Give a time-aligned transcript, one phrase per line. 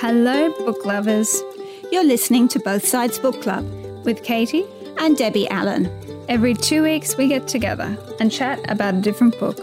[0.00, 1.42] Hello, book lovers.
[1.90, 3.66] You're listening to Both Sides Book Club
[4.04, 4.64] with Katie
[4.98, 5.90] and Debbie Allen.
[6.28, 9.58] Every two weeks, we get together and chat about a different book.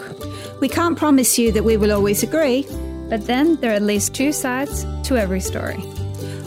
[0.59, 2.67] We can't promise you that we will always agree,
[3.07, 5.77] but then there are at least two sides to every story.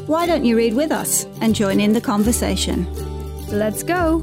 [0.05, 2.87] Why don't you read with us and join in the conversation?
[3.47, 4.20] Let's go!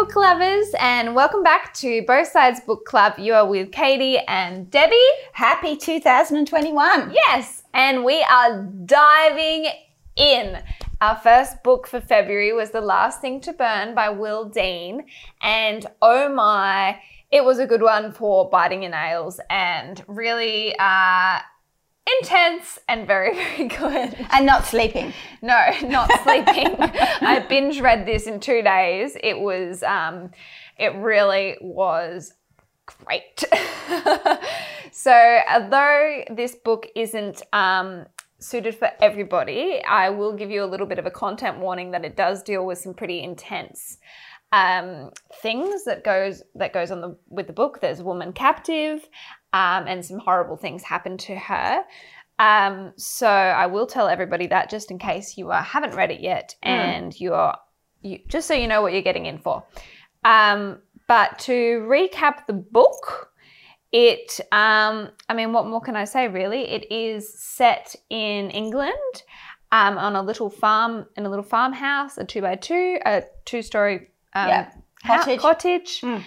[0.00, 3.18] Book lovers, and welcome back to Both Sides Book Club.
[3.18, 4.96] You are with Katie and Debbie.
[5.34, 7.12] Happy 2021!
[7.12, 9.66] Yes, and we are diving
[10.16, 10.62] in.
[11.02, 15.04] Our first book for February was The Last Thing to Burn by Will Dean,
[15.42, 16.98] and oh my,
[17.30, 21.40] it was a good one for biting your nails and really uh,
[22.18, 24.26] intense and very, very good.
[24.30, 25.12] And not sleeping.
[25.42, 26.76] No, not sleeping.
[26.78, 29.16] I binge read this in two days.
[29.22, 30.30] It was, um,
[30.78, 32.32] it really was
[32.86, 33.44] great.
[34.92, 38.06] so, although this book isn't um,
[38.38, 42.04] suited for everybody, I will give you a little bit of a content warning that
[42.04, 43.98] it does deal with some pretty intense
[44.52, 45.10] um,
[45.42, 47.80] things that goes that goes on the with the book.
[47.80, 49.08] There's a woman captive,
[49.52, 51.84] um, and some horrible things happen to her.
[52.38, 56.20] Um, so I will tell everybody that just in case you uh, haven't read it
[56.20, 56.68] yet, mm.
[56.70, 57.54] and you're
[58.00, 59.62] you, just so you know what you're getting in for.
[60.24, 61.52] Um, but to
[61.86, 63.30] recap the book,
[63.92, 66.28] it um, I mean, what more can I say?
[66.28, 69.22] Really, it is set in England.
[69.72, 73.62] Um, on a little farm in a little farmhouse, a two by two, a two
[73.62, 74.72] story um, yeah.
[75.06, 75.38] cottage.
[75.38, 76.00] cottage.
[76.00, 76.24] Mm.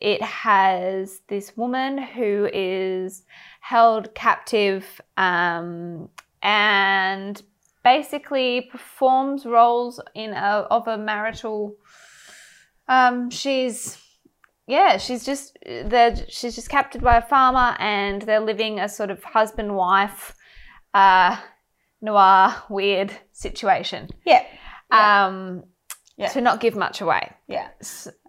[0.00, 3.22] It has this woman who is
[3.60, 6.08] held captive um,
[6.42, 7.42] and
[7.84, 11.76] basically performs roles in a, of a marital.
[12.88, 13.98] Um, she's
[14.66, 15.56] yeah, she's just
[16.28, 20.34] she's just captured by a farmer, and they're living a sort of husband wife
[20.92, 21.36] uh,
[22.00, 24.08] noir weird situation.
[24.24, 24.44] Yeah.
[24.90, 25.26] yeah.
[25.26, 25.64] Um,
[26.16, 26.28] yeah.
[26.28, 27.32] to not give much away.
[27.46, 27.68] Yeah.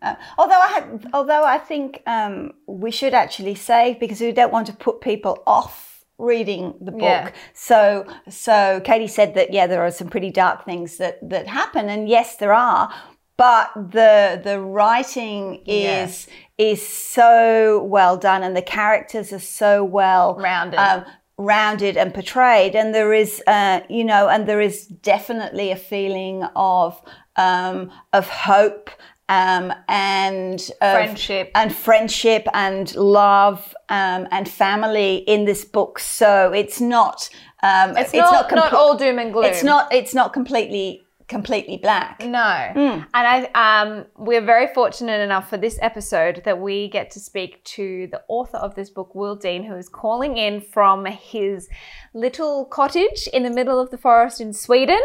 [0.01, 4.51] Uh, although I had, although I think um, we should actually say because we don't
[4.51, 7.01] want to put people off reading the book.
[7.01, 7.31] Yeah.
[7.53, 11.89] So so Katie said that yeah there are some pretty dark things that that happen
[11.89, 12.91] and yes there are
[13.37, 16.27] but the the writing is
[16.57, 16.65] yeah.
[16.71, 20.79] is so well done and the characters are so well rounded.
[20.79, 21.05] Um,
[21.39, 26.43] rounded and portrayed and there is uh, you know and there is definitely a feeling
[26.55, 26.99] of
[27.37, 28.89] um, of hope
[29.29, 35.99] um, and friendship and friendship and love um, and family in this book.
[35.99, 37.29] So it's not
[37.63, 39.45] um, it's, it's, not, not, not all doom and gloom.
[39.45, 42.21] It's not it's not completely completely black.
[42.21, 42.29] No.
[42.29, 43.05] Mm.
[43.13, 47.63] And I um, we're very fortunate enough for this episode that we get to speak
[47.65, 51.67] to the author of this book, Will Dean, who is calling in from his
[52.13, 55.01] little cottage in the middle of the forest in Sweden.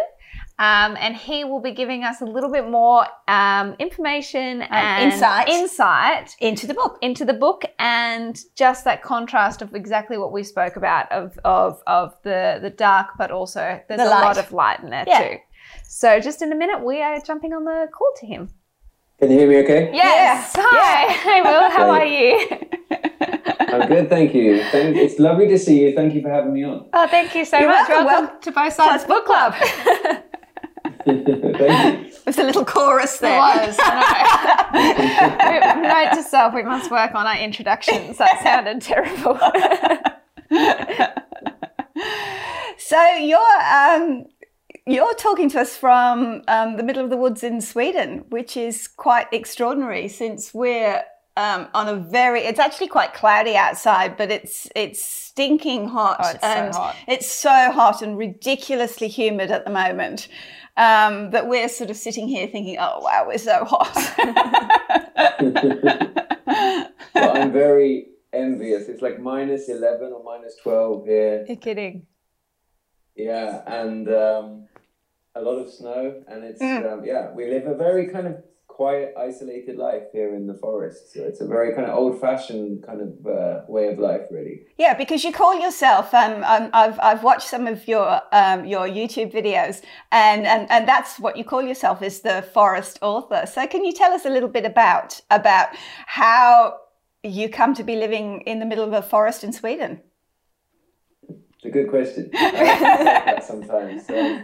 [0.58, 5.48] Um, and he will be giving us a little bit more um, information and insight
[5.48, 10.42] insight into the book, into the book, and just that contrast of exactly what we
[10.44, 14.52] spoke about of of of the the dark, but also there's the a lot of
[14.52, 15.28] light in there yeah.
[15.28, 15.38] too.
[15.84, 18.50] So just in a minute, we are jumping on the call to him.
[19.18, 19.90] Can you hear me okay?
[19.94, 20.52] Yes.
[20.56, 20.64] Yeah.
[20.66, 21.06] Hi.
[21.06, 21.12] Yeah.
[21.22, 21.70] Hey, Will.
[21.70, 22.72] How are you?
[23.72, 24.62] I'm good, thank you.
[24.64, 25.94] Thank, it's lovely to see you.
[25.94, 26.88] Thank you for having me on.
[26.92, 27.88] Oh, thank you so You're much.
[27.88, 29.54] Welcome, welcome to Both Sides Book Club.
[31.04, 33.32] There's a little chorus there.
[33.32, 33.76] It was.
[35.82, 38.18] Note to self: we must work on our introductions.
[38.18, 39.38] That sounded terrible.
[42.78, 44.26] so you're um,
[44.86, 48.88] you're talking to us from um, the middle of the woods in Sweden, which is
[48.88, 51.02] quite extraordinary since we're
[51.36, 56.28] um, on a very it's actually quite cloudy outside but it's it's stinking hot oh,
[56.28, 56.96] it's and so hot.
[57.08, 60.28] it's so hot and ridiculously humid at the moment
[60.76, 63.94] um, but we're sort of sitting here thinking, oh, wow, we're so hot.
[67.14, 68.88] well, I'm very envious.
[68.88, 71.44] It's like minus 11 or minus 12 here.
[71.46, 72.06] You're kidding.
[73.14, 74.68] Yeah, and um,
[75.34, 76.22] a lot of snow.
[76.26, 76.90] And it's, mm.
[76.90, 81.12] um, yeah, we live a very kind of quiet, isolated life here in the forest.
[81.12, 84.62] So it's a very kind of old-fashioned kind of uh, way of life, really.
[84.78, 86.14] Yeah, because you call yourself.
[86.14, 90.88] Um, um I've I've watched some of your um, your YouTube videos, and, and and
[90.88, 93.46] that's what you call yourself is the forest author.
[93.46, 95.68] So can you tell us a little bit about about
[96.06, 96.78] how
[97.22, 100.00] you come to be living in the middle of a forest in Sweden?
[101.28, 102.30] It's a good question.
[103.42, 104.06] sometimes.
[104.06, 104.42] So,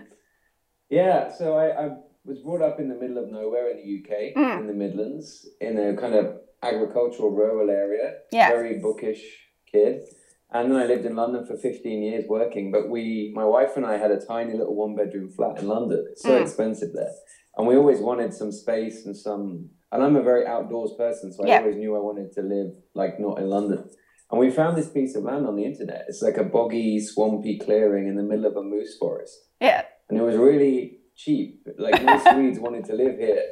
[0.89, 1.91] yeah, so I, I
[2.29, 4.61] was brought up in the middle of nowhere in the UK, mm.
[4.61, 8.15] in the Midlands, in a kind of agricultural rural area.
[8.31, 8.51] Yeah.
[8.51, 9.23] Very bookish
[9.71, 10.03] kid.
[10.51, 12.71] And then I lived in London for 15 years working.
[12.71, 16.07] But we, my wife and I, had a tiny little one bedroom flat in London.
[16.11, 16.43] It's so mm.
[16.43, 17.13] expensive there,
[17.57, 19.71] and we always wanted some space and some.
[19.91, 21.59] And I'm a very outdoors person, so I yeah.
[21.61, 23.89] always knew I wanted to live like not in London.
[24.31, 26.05] And we found this piece of land on the internet.
[26.09, 29.35] It's like a boggy, swampy clearing in the middle of a moose forest.
[29.61, 29.85] Yeah.
[30.11, 31.67] And it was really cheap.
[31.77, 33.43] Like most Swedes wanted to live here.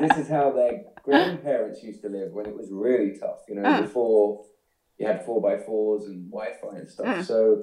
[0.00, 3.68] This is how their grandparents used to live when it was really tough, you know,
[3.68, 3.82] mm.
[3.82, 4.44] before
[4.98, 7.06] you had four by fours and Wi-Fi and stuff.
[7.06, 7.24] Mm.
[7.24, 7.62] So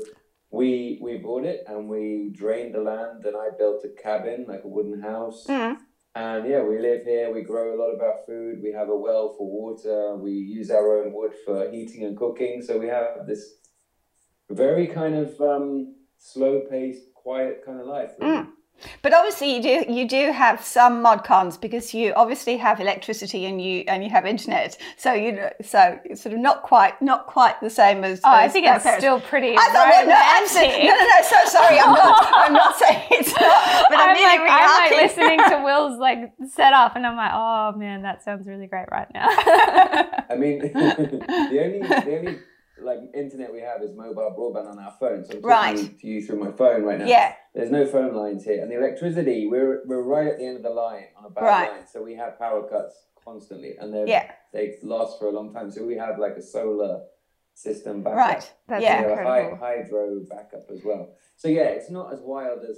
[0.52, 4.64] we we bought it and we drained the land and I built a cabin, like
[4.64, 5.46] a wooden house.
[5.48, 5.78] Mm.
[6.16, 7.32] And yeah, we live here.
[7.32, 8.60] We grow a lot of our food.
[8.62, 10.18] We have a well for water.
[10.18, 12.64] We use our own wood for heating and cooking.
[12.64, 13.54] So we have this
[14.50, 18.12] very kind of um, slow paced, quiet kind of life.
[18.20, 18.48] Really.
[19.02, 23.46] But obviously, you do you do have some mod cons because you obviously have electricity
[23.46, 24.78] and you and you have internet.
[24.98, 28.22] So you know, so it's sort of not quite not quite the same as.
[28.24, 29.04] Oh, as I think it's parents.
[29.04, 29.56] still pretty.
[29.58, 31.22] I thought, well, no, absolutely, no, no, no.
[31.24, 32.30] So sorry, I'm not.
[32.36, 33.90] I'm not saying it's not.
[33.90, 37.16] But I'm, I'm like, really I'm like listening to Will's like set up, and I'm
[37.18, 39.28] like, oh man, that sounds really great right now.
[40.30, 42.40] I mean, the only the only
[42.82, 45.24] like internet we have is mobile broadband on our phone.
[45.26, 46.00] So I'm talking right.
[46.00, 47.06] to you through my phone right now.
[47.06, 47.34] Yeah.
[47.54, 50.64] There's no phone lines here, and the electricity we're we're right at the end of
[50.64, 51.72] the line on a bad right.
[51.72, 54.32] line, so we have power cuts constantly, and they yeah.
[54.54, 55.72] they last for a long time.
[55.72, 57.02] So we have like a solar
[57.56, 58.18] system backup.
[58.18, 58.54] Right.
[58.68, 59.00] That's yeah.
[59.00, 59.58] incredible.
[59.58, 61.16] Hy- hydro backup as well.
[61.36, 62.78] So yeah, it's not as wild as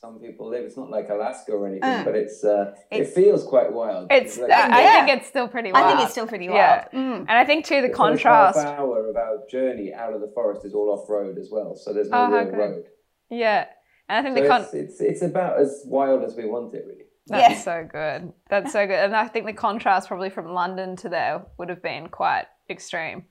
[0.00, 0.64] some people live.
[0.64, 2.04] It's not like Alaska or anything, mm.
[2.04, 4.06] but it's, uh, it's, it feels quite wild.
[4.10, 5.06] It's, it's like, uh, I yeah.
[5.06, 5.84] think it's still pretty wild.
[5.84, 6.84] I think it's still pretty wild.
[6.92, 6.98] Yeah.
[6.98, 7.20] Mm.
[7.20, 8.58] And I think too the, the contrast.
[8.58, 11.74] Half hour of our journey out of the forest is all off road as well,
[11.74, 12.84] so there's no oh, real road.
[13.30, 13.66] Yeah,
[14.08, 16.74] and I think so the con- it's, it's, it's about as wild as we want
[16.74, 17.04] it, really.
[17.26, 17.60] That's yeah.
[17.60, 18.32] so good.
[18.48, 18.98] That's so good.
[18.98, 23.24] And I think the contrast probably from London to there would have been quite extreme.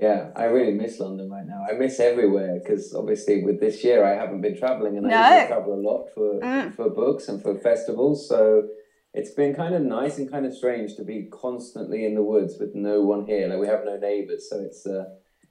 [0.00, 1.66] Yeah, I really miss London right now.
[1.68, 5.16] I miss everywhere because obviously with this year I haven't been traveling and no.
[5.16, 6.74] I travel a lot for mm.
[6.76, 8.28] for books and for festivals.
[8.28, 8.68] So
[9.12, 12.58] it's been kind of nice and kind of strange to be constantly in the woods
[12.60, 13.48] with no one here.
[13.48, 15.06] Like we have no neighbors, so it's uh,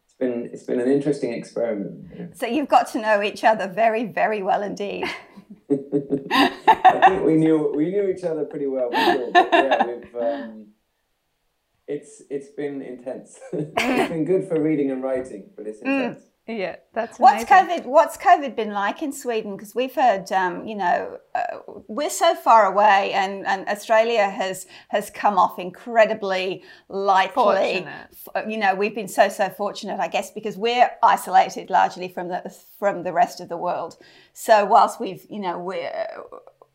[0.06, 2.38] it's been it's been an interesting experiment.
[2.38, 5.04] So you've got to know each other very very well indeed.
[5.70, 10.16] I think we knew we knew each other pretty well before, but yeah, we've.
[10.16, 10.68] Um,
[11.88, 13.40] it's it's been intense.
[13.54, 15.86] it's been good for reading and writing, but it's mm.
[15.86, 16.24] intense.
[16.24, 16.28] Mm.
[16.50, 17.86] Yeah, that's what's COVID.
[17.86, 19.58] What's COVID been like in Sweden?
[19.58, 21.58] Because we've heard, um, you know, uh,
[21.90, 27.34] we're so far away, and, and Australia has has come off incredibly lightly.
[27.34, 28.08] Fortunate.
[28.34, 32.30] Uh, you know, we've been so so fortunate, I guess, because we're isolated largely from
[32.30, 33.98] the from the rest of the world.
[34.32, 36.08] So whilst we've, you know, we're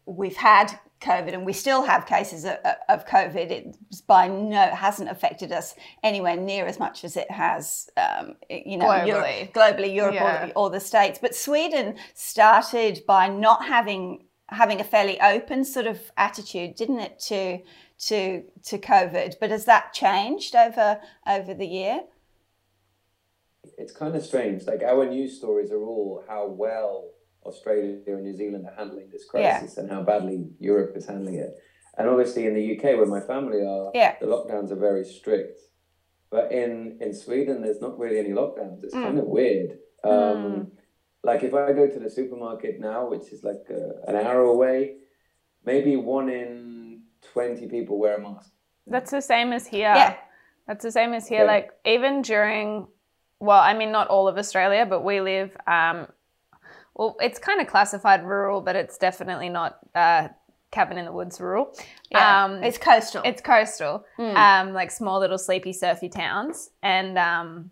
[0.04, 2.56] we've had COVID, and we still have cases of,
[2.88, 3.50] of COVID.
[3.50, 3.76] It
[4.06, 8.86] by no hasn't affected us anywhere near as much as it has, um, you know,
[8.86, 10.46] globally, Europe, globally, Europe yeah.
[10.56, 11.18] or, or the states.
[11.20, 17.18] But Sweden started by not having having a fairly open sort of attitude, didn't it,
[17.20, 17.58] to
[18.06, 19.34] to to COVID?
[19.40, 22.00] But has that changed over over the year?
[23.78, 24.64] It's kind of strange.
[24.66, 27.10] Like our news stories are all how well
[27.44, 29.82] Australia and New Zealand are handling this crisis yeah.
[29.82, 31.54] and how badly Europe is handling it.
[31.98, 34.16] And obviously in the UK, where my family are, yeah.
[34.20, 35.60] the lockdowns are very strict.
[36.30, 38.82] But in, in Sweden, there's not really any lockdowns.
[38.82, 39.04] It's mm.
[39.04, 39.78] kind of weird.
[40.02, 40.70] Um, mm.
[41.22, 44.96] Like if I go to the supermarket now, which is like uh, an hour away,
[45.64, 48.50] maybe one in 20 people wear a mask.
[48.86, 49.94] That's the same as here.
[49.94, 50.16] Yeah.
[50.66, 51.40] That's the same as here.
[51.40, 51.52] Yeah.
[51.52, 52.86] Like even during,
[53.38, 56.06] well, I mean, not all of Australia, but we live um,
[56.94, 60.28] well, it's kind of classified rural, but it's definitely not uh,
[60.70, 61.74] cabin in the woods rural.
[62.10, 63.22] Yeah, um, it's coastal.
[63.24, 64.34] It's coastal, mm.
[64.34, 67.70] um, like small little sleepy surfy towns, and um,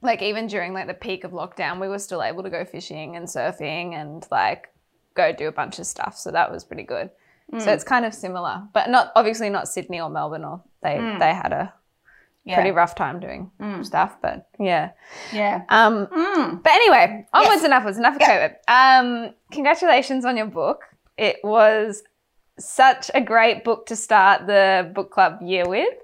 [0.00, 3.16] like even during like the peak of lockdown, we were still able to go fishing
[3.16, 4.68] and surfing and like
[5.14, 6.16] go do a bunch of stuff.
[6.16, 7.10] So that was pretty good.
[7.52, 7.60] Mm.
[7.60, 11.18] So it's kind of similar, but not obviously not Sydney or Melbourne or they mm.
[11.18, 11.74] they had a
[12.44, 12.54] yeah.
[12.56, 13.84] pretty rough time doing mm.
[13.84, 14.90] stuff, but yeah.
[15.32, 15.62] Yeah.
[15.68, 16.62] Um, mm.
[16.62, 17.64] But anyway, onwards yes.
[17.64, 18.54] and upwards, enough of COVID.
[18.68, 20.82] Um, congratulations on your book.
[21.16, 22.02] It was
[22.58, 25.94] such a great book to start the book club year with.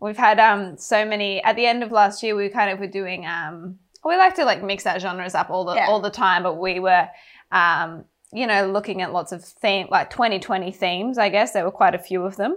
[0.00, 2.86] We've had um, so many, at the end of last year, we kind of were
[2.86, 5.86] doing, um, we like to like mix our genres up all the, yeah.
[5.88, 7.08] all the time, but we were,
[7.50, 11.52] um, you know, looking at lots of theme, like 2020 themes, I guess.
[11.52, 12.56] There were quite a few of them.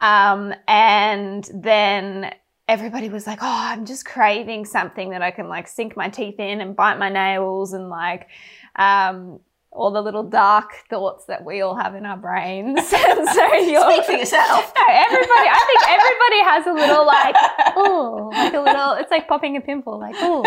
[0.00, 2.32] Um, and then
[2.68, 6.38] everybody was like, "Oh, I'm just craving something that I can like sink my teeth
[6.38, 8.28] in and bite my nails and like."
[8.76, 9.40] Um,
[9.76, 12.88] all the little dark thoughts that we all have in our brains.
[12.88, 14.72] so you're, Speak for yourself.
[14.74, 15.48] No, everybody.
[15.48, 17.34] I think everybody has a little like,
[17.76, 18.92] oh, like a little.
[18.94, 20.44] It's like popping a pimple, like oh.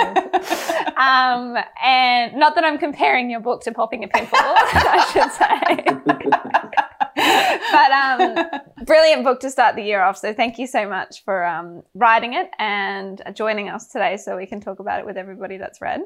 [0.98, 5.84] Um, and not that I'm comparing your book to popping a pimple, I should say.
[7.72, 10.18] but um, brilliant book to start the year off.
[10.18, 14.48] So thank you so much for um, writing it and joining us today, so we
[14.48, 16.02] can talk about it with everybody that's read.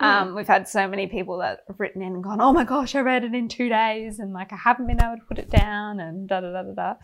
[0.00, 2.94] Um, we've had so many people that have written in and gone, "Oh my gosh,
[2.94, 5.50] I read it in two days," and like I haven't been able to put it
[5.50, 6.94] down, and da da da da da.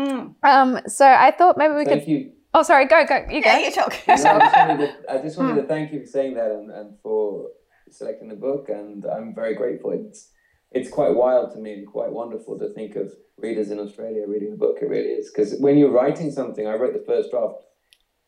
[0.00, 0.34] Mm.
[0.42, 2.08] Um, so I thought maybe we Thank could.
[2.10, 2.32] you.
[2.54, 3.16] Oh, sorry, go go.
[3.30, 3.50] You go.
[3.50, 3.94] Yeah, you talk.
[4.08, 4.24] No, I just
[4.56, 5.60] wanted, to, I just wanted Hmm.
[5.60, 7.48] to thank you for saying that and, and for
[7.90, 9.90] selecting the book, and I'm very grateful.
[9.92, 10.30] It's
[10.72, 14.50] it's quite wild to me and quite wonderful to think of readers in Australia reading
[14.50, 14.78] the book.
[14.80, 17.54] It really is because when you're writing something, I wrote the first draft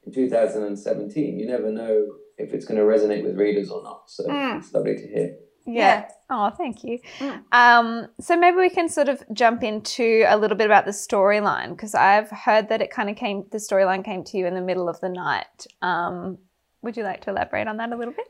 [0.04, 1.38] in 2017.
[1.38, 2.06] You never know
[2.38, 4.10] if it's going to resonate with readers or not.
[4.10, 4.58] So Mm.
[4.58, 5.36] it's lovely to hear.
[5.64, 6.08] Yeah.
[6.28, 6.98] Oh, thank you.
[7.20, 7.42] Mm.
[7.52, 11.70] Um, so maybe we can sort of jump into a little bit about the storyline
[11.70, 14.60] because I've heard that it kind of came, the storyline came to you in the
[14.60, 15.66] middle of the night.
[15.80, 16.38] Um,
[16.82, 18.26] would you like to elaborate on that a little bit?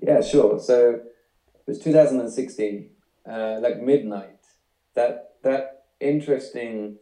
[0.00, 0.58] Yeah, sure.
[0.58, 1.02] So it
[1.68, 2.90] was 2016,
[3.30, 4.40] uh, like midnight.
[4.94, 6.96] That that interesting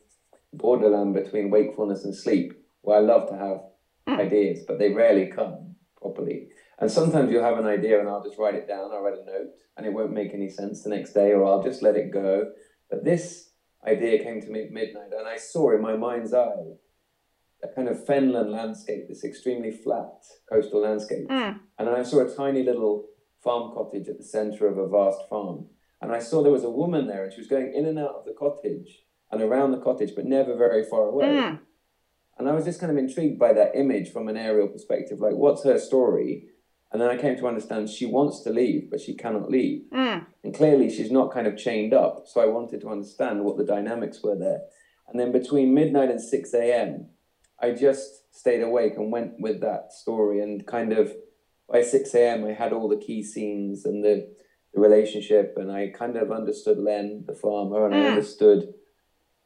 [0.52, 5.76] borderland between wakefulness and sleep, where I love to have ideas, but they rarely come
[5.96, 6.48] properly.
[6.78, 9.24] And sometimes you'll have an idea and I'll just write it down, I'll write a
[9.24, 12.12] note, and it won't make any sense the next day, or I'll just let it
[12.12, 12.52] go.
[12.90, 13.50] But this
[13.86, 16.74] idea came to me at midnight, and I saw in my mind's eye
[17.62, 21.28] a kind of fenland landscape, this extremely flat coastal landscape.
[21.28, 21.60] Mm.
[21.78, 23.06] And then I saw a tiny little
[23.46, 25.66] farm cottage at the center of a vast farm.
[26.02, 28.16] And I saw there was a woman there, and she was going in and out
[28.16, 31.26] of the cottage and around the cottage, but never very far away.
[31.26, 31.60] Mm.
[32.38, 35.34] And I was just kind of intrigued by that image from an aerial perspective like,
[35.34, 36.48] what's her story?
[36.92, 39.84] And then I came to understand she wants to leave, but she cannot leave.
[39.92, 40.26] Mm.
[40.44, 42.24] And clearly, she's not kind of chained up.
[42.26, 44.60] So I wanted to understand what the dynamics were there.
[45.08, 47.08] And then between midnight and 6 a.m.,
[47.60, 50.40] I just stayed awake and went with that story.
[50.40, 51.12] And kind of
[51.68, 54.28] by 6 a.m., I had all the key scenes and the,
[54.74, 55.54] the relationship.
[55.56, 58.10] And I kind of understood Len, the farmer, and I Mm.
[58.10, 58.74] understood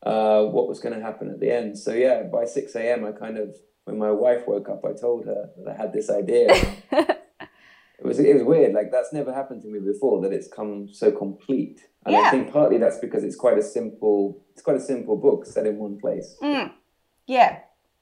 [0.03, 1.79] uh, what was going to happen at the end.
[1.79, 5.27] So yeah, by 6 a.m., I kind of, when my wife woke up, I told
[5.27, 6.49] her that I had this idea.
[6.93, 8.73] it was it was weird.
[8.73, 10.23] Like that's never happened to me before.
[10.23, 11.81] That it's come so complete.
[12.07, 12.23] And Yeah.
[12.23, 14.43] I think partly that's because it's quite a simple.
[14.53, 16.37] It's quite a simple book set in one place.
[16.43, 16.73] Mm.
[17.27, 17.59] Yeah.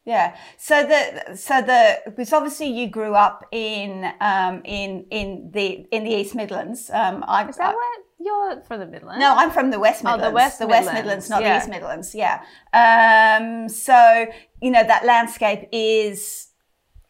[0.09, 0.37] Yeah.
[0.57, 6.05] So the so the because obviously you grew up in um in in the in
[6.05, 6.91] the East Midlands.
[6.91, 9.21] Um I Is that what you're from the Midlands?
[9.21, 10.25] No, I'm from the West Midlands.
[10.25, 11.53] Oh, the West the West Midlands, Midlands, not yeah.
[11.53, 12.15] the East Midlands.
[12.15, 12.37] Yeah.
[12.73, 14.27] Um, so
[14.63, 16.49] you know that landscape is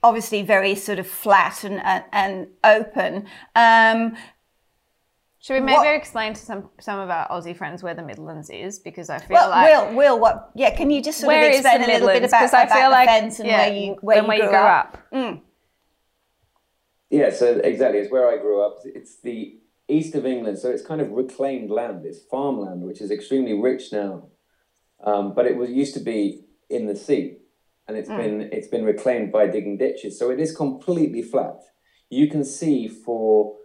[0.02, 3.28] obviously very sort of flat and and, and open.
[3.55, 4.17] Um,
[5.49, 8.50] Should we maybe What- explain to some some of our Aussie friends where the Midlands
[8.50, 8.78] is?
[8.78, 10.50] Because I feel well, like Will, Will, what?
[10.55, 12.33] Yeah, can you just sort where of explain the a little bit Midlands?
[12.35, 14.47] about, 'Cause I about feel the like fence and yeah, where you where, and you,
[14.47, 14.99] grew, up?
[15.11, 15.38] up.
[17.09, 18.81] Yeah, so exactly, it's where I grew up.
[18.85, 22.05] It's the east of England, so it's kind of reclaimed land.
[22.05, 24.25] It's farmland, which is extremely rich now,
[25.02, 27.38] um, but it was used to be in the sea,
[27.87, 30.19] and it's been it's been reclaimed by digging ditches.
[30.19, 31.59] So it is completely flat.
[32.11, 33.57] You can see for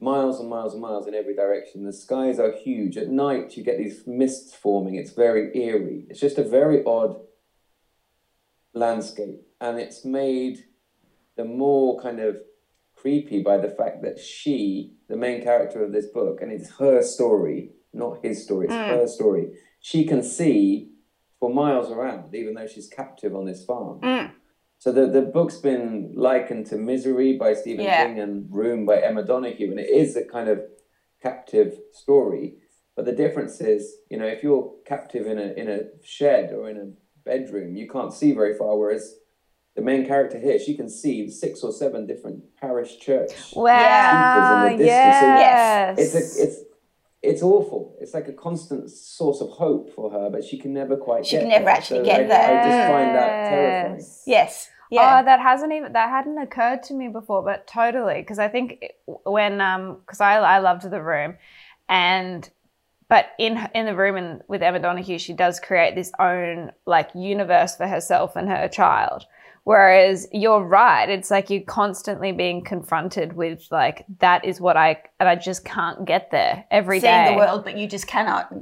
[0.00, 1.84] miles and miles and miles in every direction.
[1.84, 2.96] The skies are huge.
[2.96, 4.94] At night, you get these mists forming.
[4.94, 6.06] It's very eerie.
[6.08, 7.16] It's just a very odd
[8.72, 10.64] landscape, and it's made
[11.36, 12.36] the more kind of
[12.94, 17.02] creepy by the fact that she, the main character of this book, and it's her
[17.02, 19.52] story, not his story, it's her story.
[19.80, 20.90] She can see
[21.38, 24.00] for miles around, even though she's captive on this farm.
[24.00, 24.32] Mm.
[24.80, 28.06] So the, the book's been likened to Misery by Stephen Yeah.
[28.06, 30.62] King and Room by Emma Donoghue, and it is a kind of
[31.22, 32.54] captive story.
[32.96, 36.70] But the difference is, you know, if you're captive in a in a shed or
[36.70, 38.78] in a bedroom, you can't see very far.
[38.78, 39.16] Whereas
[39.76, 43.32] the main character here, she can see six or seven different parish church.
[43.54, 44.84] Wow, in the.
[44.84, 45.98] So yes.
[45.98, 46.56] It's a, it's
[47.22, 47.98] it's awful.
[48.00, 51.26] It's like a constant source of hope for her, but she can never quite.
[51.26, 51.74] She can never there.
[51.74, 52.60] actually So get I, there.
[52.60, 54.06] I just find that terrifying.
[54.26, 54.69] Yes.
[54.90, 55.20] Yeah.
[55.20, 58.84] Oh, that hasn't even that hadn't occurred to me before, but totally because I think
[59.06, 61.36] when um because I I loved the room,
[61.88, 62.48] and
[63.08, 67.10] but in in the room and with Emma Donoghue, she does create this own like
[67.14, 69.26] universe for herself and her child.
[69.64, 75.02] Whereas you're right, it's like you're constantly being confronted with like that is what I
[75.20, 77.06] and I just can't get there every day.
[77.06, 78.52] Seeing the world, but you just cannot.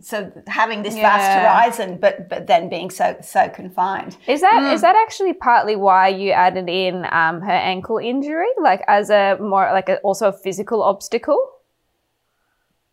[0.00, 4.16] So having this vast horizon, but but then being so so confined.
[4.28, 4.74] Is that Mm.
[4.74, 9.36] is that actually partly why you added in um, her ankle injury, like as a
[9.40, 11.38] more like a, also a physical obstacle?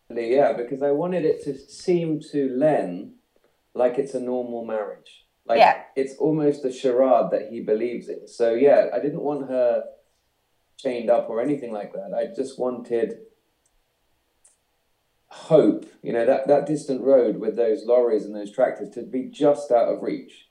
[0.10, 3.14] yeah, because I wanted it to seem to Len
[3.76, 5.26] like it's a normal marriage.
[5.46, 5.84] Like Yeah.
[5.96, 8.28] it's almost a charade that he believes in.
[8.28, 9.84] So yeah, I didn't want her
[10.78, 12.14] chained up or anything like that.
[12.14, 13.20] I just wanted
[15.30, 19.24] hope, you know, that, that distant road with those lorries and those tractors to be
[19.32, 20.46] just out of reach.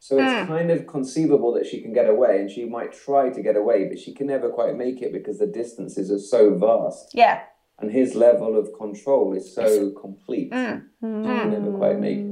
[0.00, 3.42] So it's kind of conceivable that she can get away and she might try to
[3.42, 7.10] get away, but she can never quite make it because the distances are so vast
[7.14, 7.40] Yeah.
[7.80, 10.52] and his level of control is so complete.
[10.52, 10.82] Mm.
[11.00, 12.27] She can never quite make it.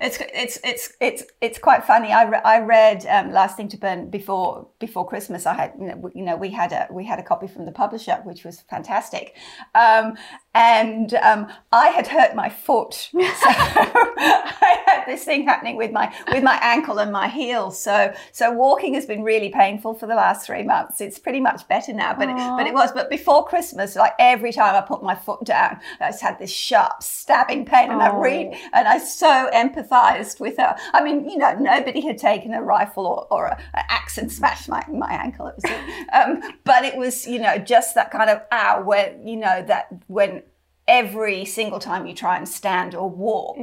[0.00, 2.12] It's it's it's it's it's quite funny.
[2.12, 5.46] I, re- I read um, Last Thing to Burn before before Christmas.
[5.46, 7.64] I had you know, we- you know we had a we had a copy from
[7.66, 9.34] the publisher, which was fantastic,
[9.74, 10.16] um,
[10.54, 16.12] and um, I had hurt my foot, so I had this thing happening with my
[16.32, 17.70] with my ankle and my heel.
[17.70, 21.00] So so walking has been really painful for the last three months.
[21.00, 22.92] It's pretty much better now, but it, but it was.
[22.92, 26.50] But before Christmas, like every time I put my foot down, I just had this
[26.50, 30.76] sharp stabbing pain, and I read and I so empathized with her.
[30.92, 34.30] I mean, you know, nobody had taken a rifle or, or a, an axe and
[34.30, 35.48] smashed my, my ankle.
[35.48, 35.72] It was,
[36.12, 39.88] um, but it was, you know, just that kind of ow, where you know that
[40.06, 40.42] when
[40.86, 43.58] every single time you try and stand or walk,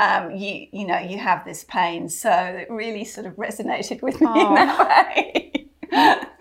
[0.00, 2.08] um, you you know you have this pain.
[2.08, 5.68] So it really sort of resonated with me in that way.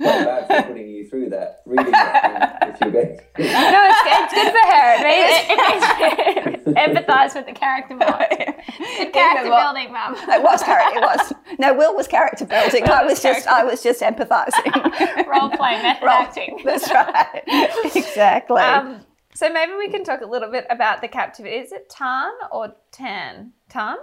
[0.00, 4.34] Not bad for putting you through that, reading that if you're going No, it's, it's
[4.34, 4.94] good for her.
[4.96, 6.64] It makes, it makes
[7.06, 8.08] empathise with the character more.
[8.96, 9.74] Good character what?
[9.74, 10.14] building, mum.
[10.16, 10.98] It was character.
[10.98, 11.74] It was no.
[11.74, 12.88] Will was character building.
[12.88, 13.46] I was just.
[13.46, 15.26] I was just empathizing.
[15.26, 16.60] Role playing, method Role- acting.
[16.64, 17.42] That's right.
[17.94, 18.62] exactly.
[18.62, 19.04] Um,
[19.34, 21.56] so maybe we can talk a little bit about the captivity.
[21.56, 23.52] Is it Tan or Tan?
[23.68, 23.96] Tan?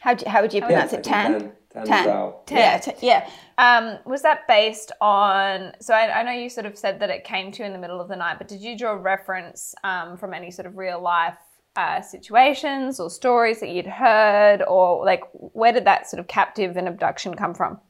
[0.00, 1.02] how, do, how would you pronounce it?
[1.04, 1.52] Tan.
[1.74, 1.86] Tan.
[1.86, 2.34] Tanzal.
[2.50, 2.78] Yeah.
[2.78, 3.28] T- yeah.
[3.58, 5.72] Um, was that based on?
[5.80, 7.78] So I, I know you sort of said that it came to you in the
[7.78, 11.00] middle of the night, but did you draw reference um, from any sort of real
[11.00, 11.36] life
[11.76, 16.76] uh, situations or stories that you'd heard, or like where did that sort of captive
[16.76, 17.80] and abduction come from?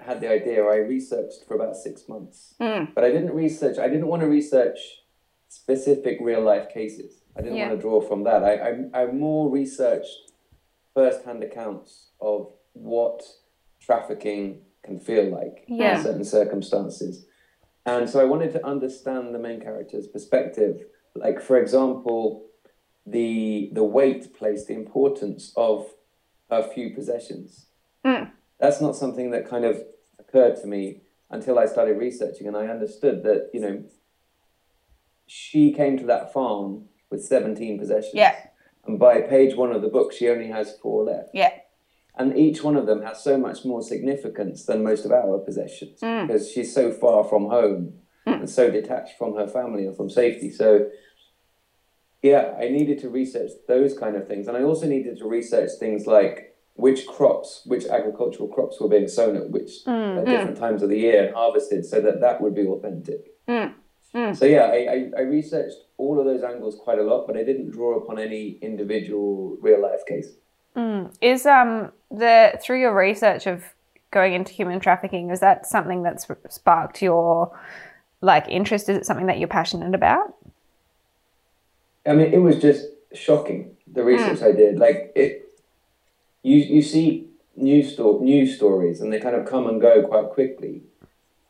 [0.00, 2.54] I had the idea, I researched for about six months.
[2.60, 2.84] Hmm.
[2.94, 4.78] But I didn't research, I didn't want to research
[5.48, 7.20] specific real life cases.
[7.36, 7.68] I didn't Yeah.
[7.68, 8.42] want to draw from that.
[8.44, 8.54] I,
[8.98, 10.32] I, I more researched
[10.94, 13.22] first hand accounts of what
[13.80, 15.96] trafficking can feel like Yeah.
[15.98, 17.26] in certain circumstances.
[17.86, 20.86] And so I wanted to understand the main character's perspective.
[21.14, 22.46] Like, for example,
[23.06, 25.94] the the weight placed, the importance of
[26.50, 27.66] her few possessions.
[28.04, 28.24] Hmm.
[28.58, 29.82] That's not something that kind of
[30.18, 33.84] occurred to me until I started researching, and I understood that you know
[35.26, 38.14] she came to that farm with seventeen possessions.
[38.14, 38.34] Yeah.
[38.86, 41.30] And by page one of the book, she only has four left.
[41.32, 41.50] Yeah.
[42.16, 46.00] And each one of them has so much more significance than most of our possessions
[46.00, 46.26] mm.
[46.26, 47.94] because she's so far from home
[48.26, 48.40] mm.
[48.40, 50.50] and so detached from her family and from safety.
[50.50, 50.90] So,
[52.22, 54.46] yeah, I needed to research those kind of things.
[54.46, 59.08] And I also needed to research things like which crops, which agricultural crops were being
[59.08, 62.40] sown at which mm, at different times of the year and harvested so that that
[62.40, 63.32] would be authentic.
[64.34, 67.44] So, yeah, I, I, I researched all of those angles quite a lot, but I
[67.44, 70.28] didn't draw upon any individual real life case.
[70.76, 71.14] Mm.
[71.20, 73.64] Is um the through your research of
[74.10, 77.56] going into human trafficking, is that something that's sparked your
[78.20, 78.88] like interest?
[78.88, 80.34] Is it something that you're passionate about?
[82.06, 84.48] I mean, it was just shocking the research mm.
[84.48, 84.78] I did.
[84.78, 85.48] Like it,
[86.42, 90.30] you you see news sto- news stories, and they kind of come and go quite
[90.30, 90.82] quickly,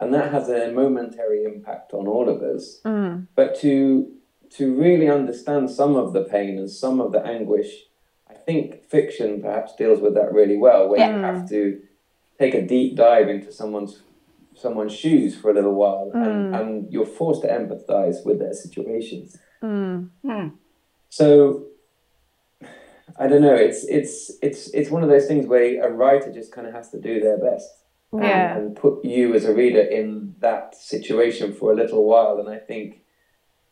[0.00, 2.80] and that has a momentary impact on all of us.
[2.84, 3.26] Mm.
[3.34, 4.12] But to
[4.50, 7.84] to really understand some of the pain and some of the anguish,
[8.28, 11.80] I think fiction perhaps deals with that really well, where you have to
[12.38, 14.02] take a deep dive into someone's
[14.56, 16.60] someone's shoes for a little while, and, mm.
[16.60, 19.36] and you're forced to empathize with their situations.
[19.62, 20.10] Mm.
[20.24, 20.48] Hmm.
[21.08, 21.64] So
[23.18, 23.54] I don't know.
[23.54, 26.90] It's it's it's it's one of those things where a writer just kind of has
[26.90, 27.68] to do their best
[28.12, 32.38] and- and, put you as a reader in that situation for a little while.
[32.38, 33.03] And I think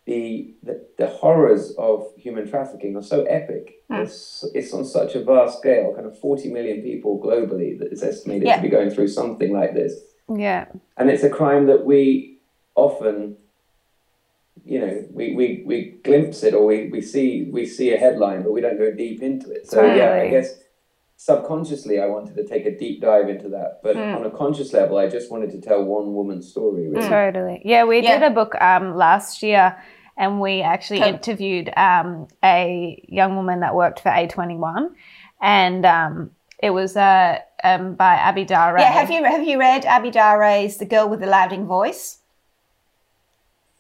[0.05, 3.75] the the, the horrors of human trafficking are so epic.
[3.89, 4.03] Hmm.
[4.03, 5.95] It's it's on such a vast scale.
[5.95, 8.57] Kind of forty million people globally that is estimated Yeah.
[8.57, 9.95] to be going through something like this
[10.29, 10.67] Yeah.
[10.97, 12.39] and it's a crime that we
[12.75, 13.37] often
[14.65, 18.43] you know we, we, we glimpse it or we, we see we see a headline
[18.43, 20.55] but we don't go deep into it so yeah i guess
[21.17, 24.15] subconsciously i wanted to take a deep dive into that but Hmm.
[24.17, 27.09] on a conscious level i just wanted to tell one woman's story really.
[27.09, 27.63] Totally.
[27.65, 28.19] Yeah, we Yeah.
[28.19, 29.77] did a book um, last year
[30.17, 31.11] and we actually Okay.
[31.11, 34.91] interviewed um, a young woman that worked for A21
[35.41, 38.81] and um, it was uh, um, by Abi Daré.
[38.81, 38.93] Yeah.
[38.93, 42.19] Have you have you read Abi Daré's The Girl with the Louding Voice?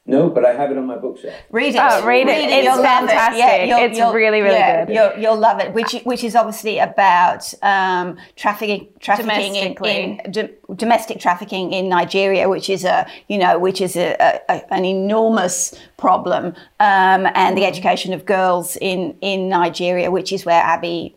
[0.04, 1.32] No, but I have it on my bookshelf.
[1.52, 1.80] Read it.
[1.80, 2.50] Oh, read it.
[2.50, 3.68] It's You'll love fantastic.
[3.68, 4.94] you'll- It's you'll- really, really yeah, good.
[4.94, 5.72] You'll, you'll love it.
[5.74, 12.48] Which which is obviously about um, trafficking trafficking in, in do, domestic trafficking in Nigeria,
[12.48, 16.46] which is a you know which is a, a, a- an enormous problem,
[16.80, 21.14] um, and the education of girls in in Nigeria, which is where Abi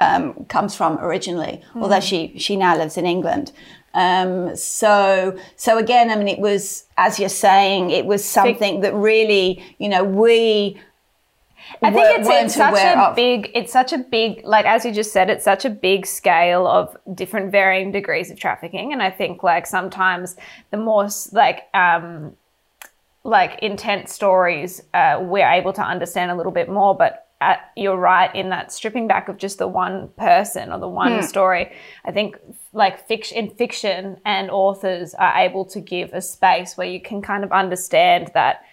[0.00, 3.52] um, comes from originally, although she she now lives in England.
[3.94, 8.94] Um, so so again, I mean, it was as you're saying, it was something that
[8.94, 10.80] really, you know, we.
[11.82, 13.16] I think it's, it's such a of.
[13.16, 16.66] big, it's such a big, like as you just said, it's such a big scale
[16.66, 18.92] of different varying degrees of trafficking.
[18.92, 20.36] And I think like sometimes
[20.70, 22.36] the more like, um,
[23.24, 26.94] like intense stories, uh, we're able to understand a little bit more.
[26.94, 30.88] But uh, you're right in that stripping back of just the one person or the
[30.88, 31.72] one story.
[32.04, 32.36] I think
[32.72, 37.20] like fiction in fiction and authors are able to give a space where you can
[37.20, 38.64] kind of understand that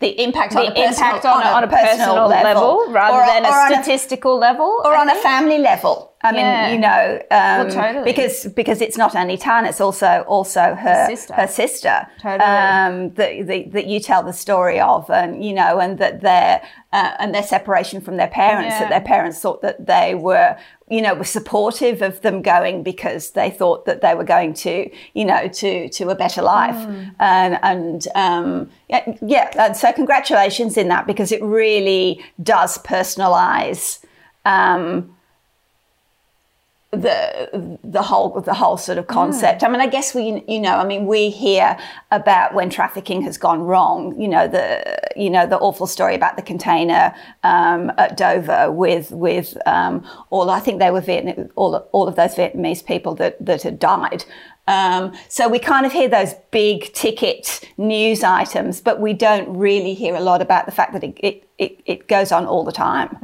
[0.00, 3.26] the impact the on a personal, impact on, a, on a personal, level, rather or,
[3.26, 6.10] than a on statistical level, or I on a family level.
[6.22, 8.04] I mean, you know, um, totally.
[8.04, 11.34] because because it's not only Tan, it's also also her Sister.
[11.34, 12.40] her sister Totally.
[12.40, 16.62] um, that, that that you tell the story of, and you know, and that their
[16.92, 18.72] uh, and their separation from their parents.
[18.74, 18.80] Yeah.
[18.80, 20.56] That their parents thought that they were,
[20.90, 24.90] you know, were supportive of them going because they thought that they were going to,
[25.14, 27.14] you know, to to a better life, Mm.
[27.20, 29.50] and and um, yeah, yeah.
[29.58, 34.04] And so congratulations in that because it really does personalize.
[34.44, 35.14] Um,
[36.92, 39.62] the the whole the whole sort of concept.
[39.62, 41.78] I mean, I guess we you know, I mean, we hear
[42.10, 44.20] about when trafficking has gone wrong.
[44.20, 49.12] You know the you know the awful story about the container um, at Dover with
[49.12, 53.44] with um, all I think they were Vietnam, all all of those Vietnamese people that
[53.44, 54.24] that had died.
[54.66, 59.94] Um, so we kind of hear those big ticket news items, but we don't really
[59.94, 62.72] hear a lot about the fact that it it, it, it goes on all the
[62.72, 63.16] time.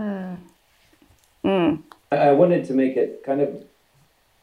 [1.45, 3.65] I I wanted to make it kind of,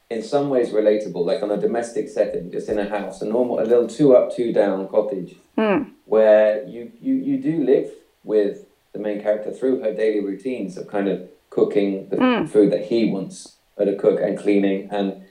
[0.09, 3.59] in some ways, relatable, like on a domestic setting, just in a house, a normal,
[3.59, 5.83] a little two up, two down cottage, hmm.
[6.05, 7.89] where you, you, you do live
[8.23, 12.45] with the main character through her daily routines of kind of cooking the hmm.
[12.45, 14.89] food that he wants her to cook and cleaning.
[14.91, 15.23] And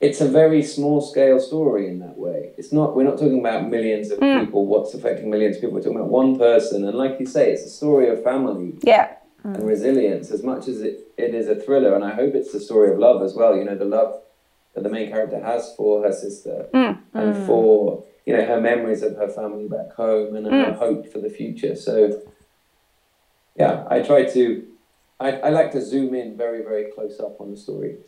[0.00, 2.52] it's a very small scale story in that way.
[2.58, 4.40] It's not we're not talking about millions of hmm.
[4.40, 6.86] people, what's affecting millions of people, we're talking about one person.
[6.86, 8.74] And like you say, it's a story of family.
[8.82, 9.15] Yeah.
[9.46, 9.54] Mm.
[9.54, 12.58] and resilience as much as it, it is a thriller and i hope it's the
[12.58, 14.20] story of love as well you know the love
[14.74, 17.46] that the main character has for her sister mm, and mm.
[17.46, 21.30] for you know her memories of her family back home and her hope for the
[21.30, 21.76] future.
[21.76, 22.22] So
[23.56, 24.66] yeah i try to
[25.20, 27.98] I, I like to zoom in very very close up on the story.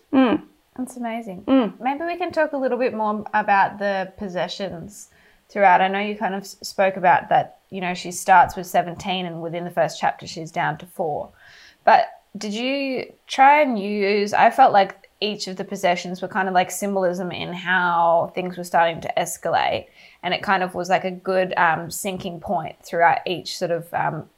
[0.76, 1.44] That's amazing.
[1.80, 5.08] Maybe we can talk a little bit more about the possessions
[5.48, 5.80] throughout.
[5.80, 9.42] I know you kind of spoke about that, you know, she starts with 17 and
[9.42, 11.30] within the first chapter she's down to four.
[11.84, 16.48] But did you try and use, I felt like each of the possessions were kind
[16.48, 19.86] of like symbolism in how things were starting to escalate.
[20.22, 23.92] And it kind of was like a good um, sinking point throughout each sort of
[23.92, 24.28] um,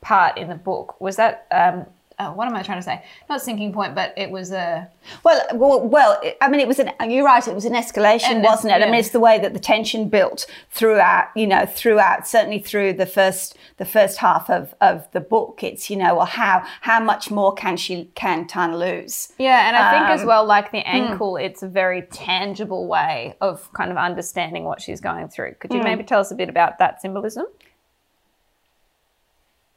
[0.00, 1.00] part in the book.
[1.00, 1.86] Was that, um,
[2.20, 3.04] oh, what am I trying to say?
[3.28, 4.88] Not sinking point, but it was a.
[5.24, 6.90] Well, well, well, I mean, it was an.
[7.08, 7.46] You're right.
[7.46, 8.82] It was an escalation, And wasn't it?
[8.82, 11.28] I mean, it's the way that the tension built throughout.
[11.34, 15.62] You know, throughout certainly through the first the first half of, of the book.
[15.62, 19.32] It's you know, well, how how much more can she can Tana lose?
[19.38, 23.36] Yeah, and I think as Um, well, like the ankle, it's a very tangible way
[23.40, 25.54] of kind of understanding what she's going through.
[25.60, 27.46] Could you maybe tell us a bit about that symbolism?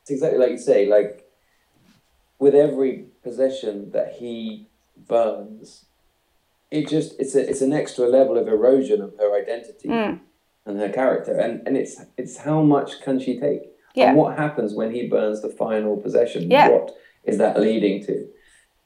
[0.01, 1.30] it's exactly like you say like
[2.41, 4.67] with every possession that he
[5.07, 5.85] burns
[6.71, 10.15] it just it's a it's an extra level of erosion of her identity hmm.
[10.65, 11.37] and her character.
[11.37, 13.63] And and it's it's how much can she take?
[13.93, 14.07] Yeah.
[14.07, 16.49] and what happens when he burns the final possession?
[16.49, 16.69] Yeah.
[16.69, 16.91] what
[17.25, 18.25] is that leading to?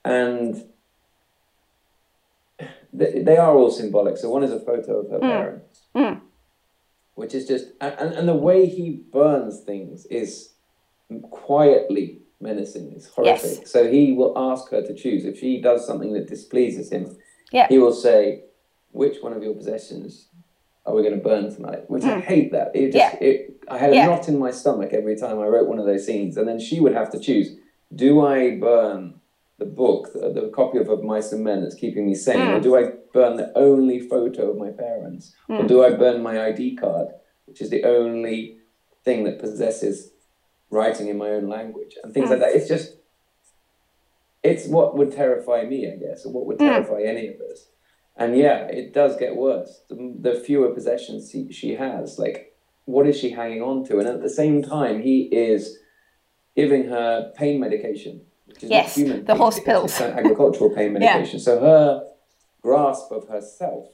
[0.04, 0.64] And
[2.92, 4.18] they, they are all symbolic.
[4.18, 5.28] So one is a photo of her hmm.
[5.28, 6.14] parents hmm.
[7.14, 10.54] which is just and, and the way he burns things is
[11.30, 13.72] quietly menacing it's horrific Yes.
[13.72, 17.16] so he will ask her to choose if she does something that displeases him
[17.52, 17.68] Yeah.
[17.70, 18.44] he will say
[18.92, 20.28] which one of your possessions
[20.86, 23.24] are we going to burn tonight which i hate that it just Hmm.
[23.24, 23.30] Yeah.
[23.30, 24.06] it i had a Yeah.
[24.08, 26.80] knot in my stomach every time i wrote one of those scenes and then she
[26.80, 27.56] would have to choose
[27.96, 29.16] do i burn
[29.58, 32.54] the book the, the copy of, of mice and men that's keeping me sane Hmm.
[32.56, 36.36] or do i burn the only photo of my parents or do i burn my
[36.50, 37.08] id card
[37.46, 38.58] which is the only
[39.06, 40.12] thing that possesses
[40.70, 42.98] writing in my own language and things like that it's just
[44.44, 47.68] it's what would terrify me i guess or what would terrify any of us
[48.18, 49.82] and yeah, it does get worse.
[49.90, 54.00] The, the fewer possessions she, she has, like, what is she hanging on to?
[54.00, 55.78] And at the same time, he is
[56.56, 61.40] giving her pain medication, which is yes, human the horse pills, agricultural pain medication.
[61.40, 61.44] yeah.
[61.44, 62.08] So her
[62.62, 63.88] grasp of herself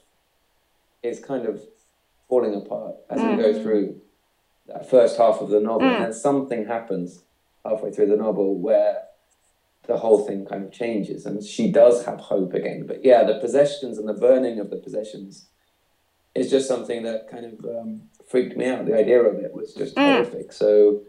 [1.01, 1.62] is kind of
[2.29, 3.36] falling apart as mm.
[3.36, 3.63] we go mm.
[3.63, 4.01] through
[4.73, 5.88] that first half of the novel.
[5.88, 5.95] Mm.
[5.95, 7.23] And then something happens
[7.65, 9.03] halfway through the novel where
[9.88, 12.86] the whole thing kind of changes and she does have hope again.
[12.88, 15.47] But yeah, the possessions and the burning of the possessions
[16.36, 18.86] is just something that kind of um, freaked me out.
[18.86, 20.01] The idea of it was just mm.
[20.01, 20.53] horrific.
[20.53, 21.01] So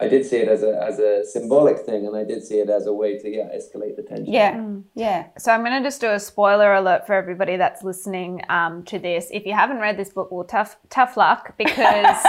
[0.00, 2.70] I did see it as a as a symbolic thing, and I did see it
[2.70, 4.32] as a way to yeah escalate the tension.
[4.32, 4.84] Yeah, mm.
[4.94, 5.26] yeah.
[5.38, 9.00] So I'm going to just do a spoiler alert for everybody that's listening um, to
[9.00, 9.28] this.
[9.32, 12.24] If you haven't read this book, well, tough tough luck because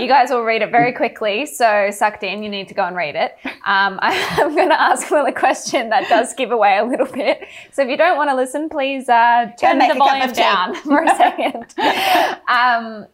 [0.00, 1.44] you guys will read it very quickly.
[1.44, 3.36] So sucked in, you need to go and read it.
[3.66, 7.48] Um, I'm going to ask Will a question that does give away a little bit.
[7.72, 11.16] So if you don't want to listen, please uh, turn the volume down for a
[11.16, 11.74] second.
[12.48, 13.06] Um,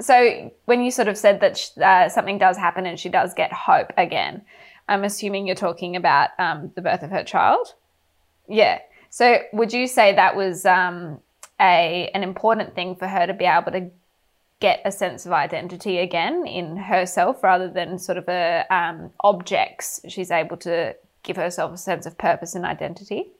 [0.00, 3.52] so when you sort of said that uh, something does happen and she does get
[3.52, 4.42] hope again,
[4.88, 7.74] I'm assuming you're talking about um, the birth of her child.
[8.48, 8.80] Yeah.
[9.10, 11.20] So would you say that was um,
[11.60, 13.90] a an important thing for her to be able to
[14.60, 20.00] get a sense of identity again in herself rather than sort of a um, objects?
[20.08, 23.32] She's able to give herself a sense of purpose and identity.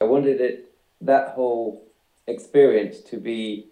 [0.00, 1.82] I wanted it that whole
[2.26, 3.68] experience to be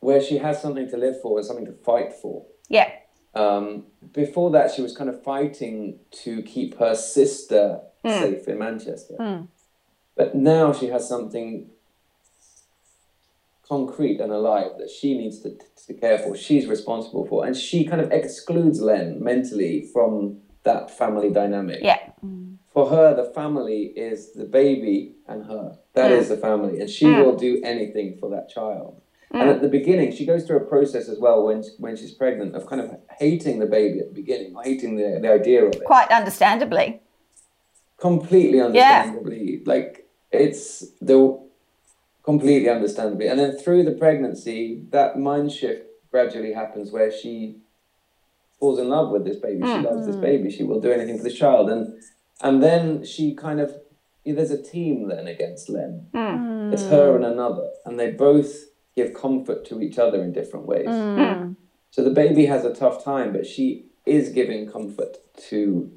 [0.00, 2.44] where she has something to live for and something to fight for.
[2.68, 2.90] Yeah.
[3.34, 8.18] Um, before that, she was kind of fighting to keep her sister mm.
[8.20, 9.14] safe in Manchester.
[9.18, 9.48] Mm.
[10.16, 11.70] But now she has something
[13.68, 15.56] concrete and alive that she needs to,
[15.86, 17.44] to care for, she's responsible for.
[17.46, 21.80] And she kind of excludes Len mentally from that family dynamic.
[21.82, 21.98] Yeah.
[22.72, 25.78] For her, the family is the baby and her.
[25.94, 26.18] That mm.
[26.18, 26.80] is the family.
[26.80, 27.24] And she mm.
[27.24, 29.00] will do anything for that child.
[29.32, 29.40] Mm.
[29.40, 32.54] And at the beginning, she goes through a process as well when when she's pregnant
[32.54, 35.84] of kind of hating the baby at the beginning, hating the, the idea of it.
[35.84, 37.00] Quite understandably.
[37.98, 39.58] Completely understandably.
[39.58, 39.58] Yeah.
[39.66, 41.38] Like it's the
[42.22, 43.26] completely understandably.
[43.26, 47.56] And then through the pregnancy, that mind shift gradually happens where she
[48.58, 49.62] falls in love with this baby.
[49.62, 49.76] Mm.
[49.76, 50.22] She loves this mm.
[50.22, 50.50] baby.
[50.50, 51.68] She will do anything for this child.
[51.68, 52.02] And
[52.40, 53.74] and then she kind of
[54.24, 56.06] there's a team then against Len.
[56.14, 56.72] Mm.
[56.72, 60.88] It's her and another, and they both give comfort to each other in different ways.
[60.88, 61.56] Mm.
[61.90, 65.18] So the baby has a tough time, but she is giving comfort
[65.50, 65.92] to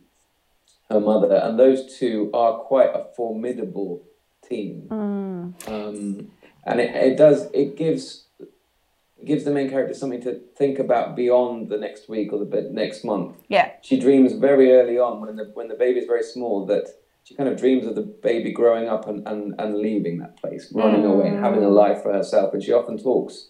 [0.89, 4.03] her mother, and those two are quite a formidable
[4.47, 4.87] team.
[4.89, 5.67] Mm.
[5.67, 6.31] Um,
[6.63, 11.15] and it, it does it gives it gives the main character something to think about
[11.15, 13.35] beyond the next week or the next month.
[13.47, 16.85] Yeah, she dreams very early on when the when the baby is very small that
[17.23, 20.71] she kind of dreams of the baby growing up and, and, and leaving that place,
[20.73, 21.13] running mm.
[21.13, 22.53] away and having a life for herself.
[22.53, 23.49] And she often talks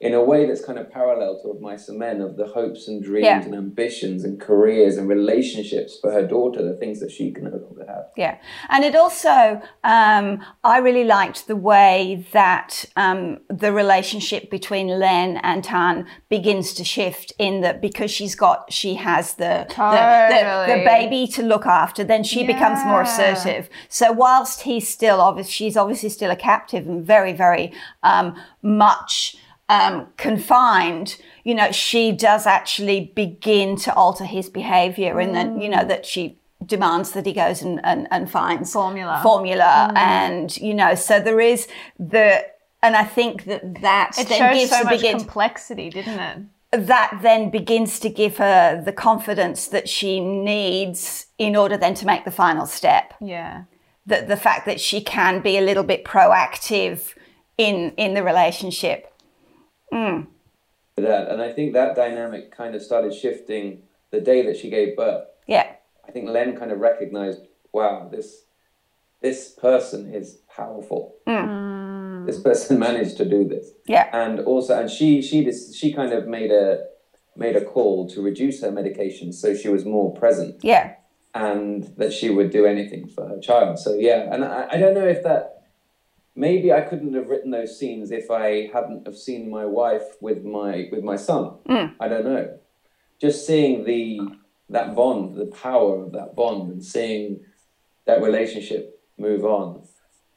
[0.00, 2.88] in a way that's kind of parallel to of Mice and Men of the hopes
[2.88, 3.42] and dreams yeah.
[3.42, 7.50] and ambitions and careers and relationships for her daughter, the things that she can no
[7.50, 8.06] longer have.
[8.16, 8.38] Yeah.
[8.70, 15.36] And it also, um, I really liked the way that um, the relationship between Len
[15.42, 19.98] and Tan begins to shift in that because she's got, she has the, totally.
[19.98, 22.46] the, the, the, baby to look after, then she yeah.
[22.46, 23.68] becomes more assertive.
[23.90, 29.36] So whilst he's still, obviously, she's obviously still a captive and very, very um, much
[29.70, 35.24] um, confined, you know, she does actually begin to alter his behavior mm.
[35.24, 39.20] and then, you know, that she demands that he goes and, and, and finds formula.
[39.22, 39.90] formula.
[39.92, 39.96] Mm.
[39.96, 41.66] and you know so there is
[41.98, 42.44] the
[42.82, 46.38] and i think that that it then gives so much complexity didn't it?
[46.72, 52.06] that then begins to give her the confidence that she needs in order then to
[52.06, 53.14] make the final step.
[53.20, 53.64] Yeah.
[54.06, 57.14] That the fact that she can be a little bit proactive
[57.58, 59.09] in in the relationship
[59.92, 60.26] Mm.
[60.96, 64.96] That and I think that dynamic kind of started shifting the day that she gave
[64.96, 65.26] birth.
[65.46, 65.72] Yeah.
[66.06, 68.44] I think Len kind of recognized, wow, this
[69.22, 71.16] this person is powerful.
[71.26, 72.26] Mm.
[72.26, 73.70] This person managed to do this.
[73.86, 74.08] Yeah.
[74.12, 76.84] And also, and she she just, she kind of made a
[77.36, 80.56] made a call to reduce her medication so she was more present.
[80.62, 80.94] Yeah.
[81.32, 83.78] And that she would do anything for her child.
[83.78, 85.59] So yeah, and I, I don't know if that
[86.34, 90.44] maybe I couldn't have written those scenes if I hadn't have seen my wife with
[90.44, 91.58] my with my son.
[91.68, 91.94] Mm.
[92.00, 92.58] I don't know.
[93.20, 94.20] Just seeing the
[94.68, 97.40] that bond, the power of that bond, and seeing
[98.06, 99.82] that relationship move on,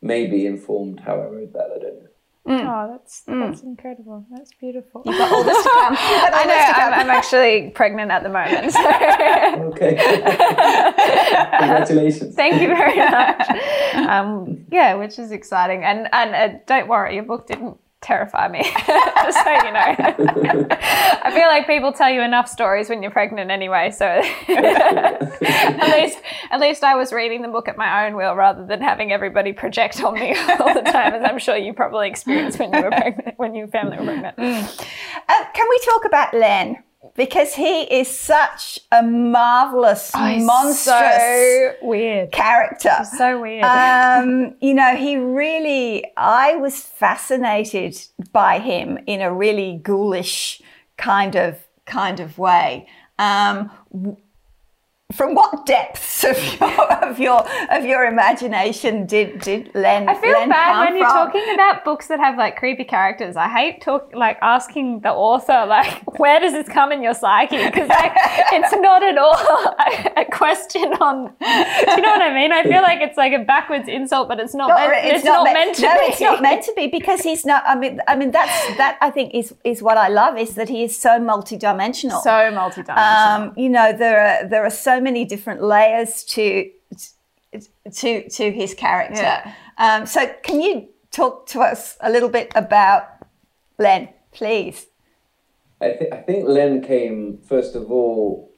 [0.02, 1.70] maybe informed how I wrote that.
[1.76, 2.10] I don't know.
[2.48, 2.68] Mm.
[2.68, 3.40] Oh, that's mm.
[3.40, 4.26] that's incredible.
[4.30, 5.02] That's beautiful.
[5.06, 5.96] You've got all this to come.
[5.98, 6.84] I know.
[6.84, 8.74] I'm, I'm actually pregnant at the moment.
[8.74, 8.84] So.
[9.74, 9.96] Okay.
[11.60, 12.36] Congratulations.
[12.36, 13.50] Thank you very much.
[14.10, 15.84] Um, yeah, which is exciting.
[15.84, 18.62] And and uh, don't worry, your book didn't terrify me.
[18.86, 20.68] Just so you know.
[21.24, 24.06] I feel like people tell you enough stories when you're pregnant anyway, so
[24.50, 26.20] at least
[26.52, 29.54] at least I was reading the book at my own will rather than having everybody
[29.54, 32.92] project on me all the time, as I'm sure you probably experienced when you were
[32.92, 34.38] pregnant when your family were pregnant.
[34.38, 34.88] Mm.
[35.30, 36.84] Uh, can we talk about Len?
[37.16, 42.96] Because he is such a marvelous, oh, monstrous, so weird character.
[43.00, 43.64] He's so weird.
[43.64, 46.06] Um, you know, he really.
[46.18, 48.00] I was fascinated
[48.32, 50.62] by him in a really ghoulish
[50.98, 52.88] kind of kind of way.
[53.20, 53.70] Um,
[55.14, 60.10] from what depths of your of your of your imagination did did Len?
[60.10, 61.32] I feel Len bad when you're from?
[61.32, 63.36] talking about books that have like creepy characters.
[63.36, 67.64] I hate talk like asking the author like where does this come in your psyche
[67.64, 68.12] because like
[68.52, 71.26] it's not at all a, a, question on.
[71.40, 71.46] Do
[71.92, 72.52] you know what I mean?
[72.52, 74.70] I feel like it's like a backwards insult, but it's not.
[74.70, 76.06] No, meant, it's, it's, not, not meant to no, be.
[76.06, 77.64] it's not meant to be because he's not.
[77.68, 78.98] I mean, I mean that's that.
[79.02, 82.22] I think is is what I love is that he is so multidimensional.
[82.24, 83.50] So multidimensional.
[83.50, 86.70] Um, you know, there are there are so many different layers to
[87.94, 89.22] to to his character.
[89.22, 89.54] Yeah.
[89.78, 93.04] Um, so, can you talk to us a little bit about
[93.78, 94.88] Len, please?
[95.82, 98.52] I, th- I think Len came first of all.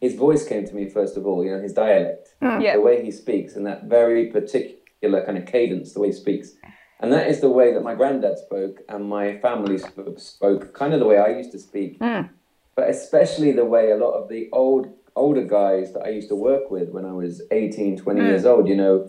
[0.00, 1.44] His voice came to me first of all.
[1.44, 2.62] You know, his dialect, mm.
[2.62, 2.76] yeah.
[2.76, 6.52] the way he speaks, and that very particular kind of cadence, the way he speaks.
[7.00, 9.78] And that is the way that my granddad spoke and my family
[10.16, 11.98] spoke, kind of the way I used to speak.
[12.00, 12.28] Mm.
[12.74, 16.34] But especially the way a lot of the old older guys that I used to
[16.34, 18.26] work with when I was 18, 20 mm.
[18.26, 19.08] years old, you know,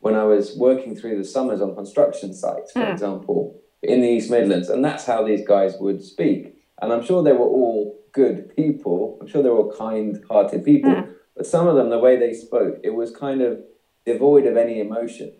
[0.00, 2.92] when I was working through the summers on construction sites, for mm.
[2.92, 4.68] example, in the East Midlands.
[4.68, 6.54] And that's how these guys would speak.
[6.80, 9.18] And I'm sure they were all good people.
[9.20, 10.92] I'm sure they were all kind hearted people.
[10.92, 11.14] Mm.
[11.36, 13.60] But some of them, the way they spoke, it was kind of
[14.06, 15.34] devoid of any emotion,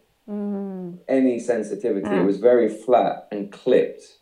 [1.09, 2.09] any sensitivity.
[2.09, 4.18] It was very flat and clipped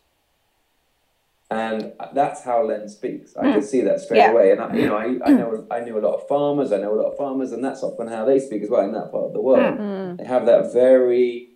[1.49, 3.35] and that's how Len speaks.
[3.37, 3.53] I mm.
[3.55, 4.31] could see that straight yeah.
[4.31, 4.51] away.
[4.51, 6.73] And I, you know, I, I know I knew a lot of farmers.
[6.73, 8.91] I know a lot of farmers, and that's often how they speak as well in
[8.91, 9.79] that part of the world.
[9.79, 10.17] Mm.
[10.17, 11.51] They have that very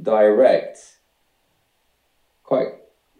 [0.00, 0.78] direct,
[2.42, 2.68] quite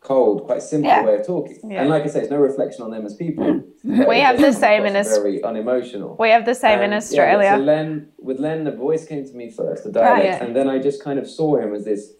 [0.00, 1.04] cold, quite simple yeah.
[1.04, 1.70] way of talking.
[1.70, 1.82] Yeah.
[1.82, 3.62] And like I say, it's no reflection on them as people.
[3.84, 5.38] We have the same in Australia.
[5.40, 6.16] Very unemotional.
[6.18, 7.50] We have the same and, in Australia.
[7.50, 10.42] Yeah, so Len, with Len, the voice came to me first, the dialect, right.
[10.42, 12.14] and then I just kind of saw him as this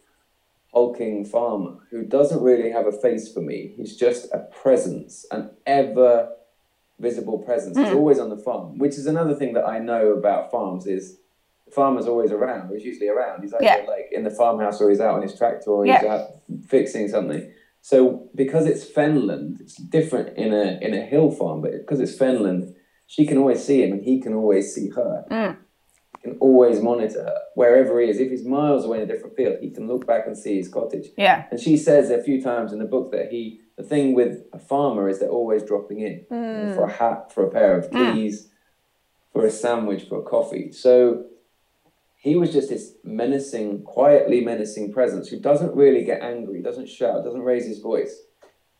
[0.76, 3.72] hulking farmer who doesn't really have a face for me.
[3.78, 6.28] He's just a presence, an ever
[7.00, 7.78] visible presence.
[7.78, 7.80] Mm.
[7.80, 7.96] He's hmm.
[7.96, 11.16] always on the farm, which is another thing that I know about farms is
[11.64, 12.70] the farmer's always around.
[12.74, 13.40] He's usually around.
[13.40, 13.84] He's either yeah.
[13.88, 16.12] like in the farmhouse or he's out on his tractor or he's yeah.
[16.12, 16.26] out
[16.68, 17.50] fixing something.
[17.80, 22.18] So because it's fenland, it's different in a in a hill farm, but because it's
[22.18, 22.74] fenland,
[23.06, 25.24] she can always see him and he can always see her.
[25.30, 25.56] Mm
[26.26, 28.18] can always monitor her wherever he is.
[28.18, 30.68] If he's miles away in a different field, he can look back and see his
[30.68, 31.08] cottage.
[31.16, 31.46] Yeah.
[31.50, 34.58] And she says a few times in the book that he, the thing with a
[34.58, 36.74] farmer is they're always dropping in mm.
[36.74, 38.14] for a hat, for a pair of mm.
[38.14, 38.48] keys, mm.
[39.32, 40.72] for a sandwich, for a coffee.
[40.72, 41.26] So
[42.16, 47.24] he was just this menacing, quietly menacing presence who doesn't really get angry, doesn't shout,
[47.24, 48.22] doesn't raise his voice.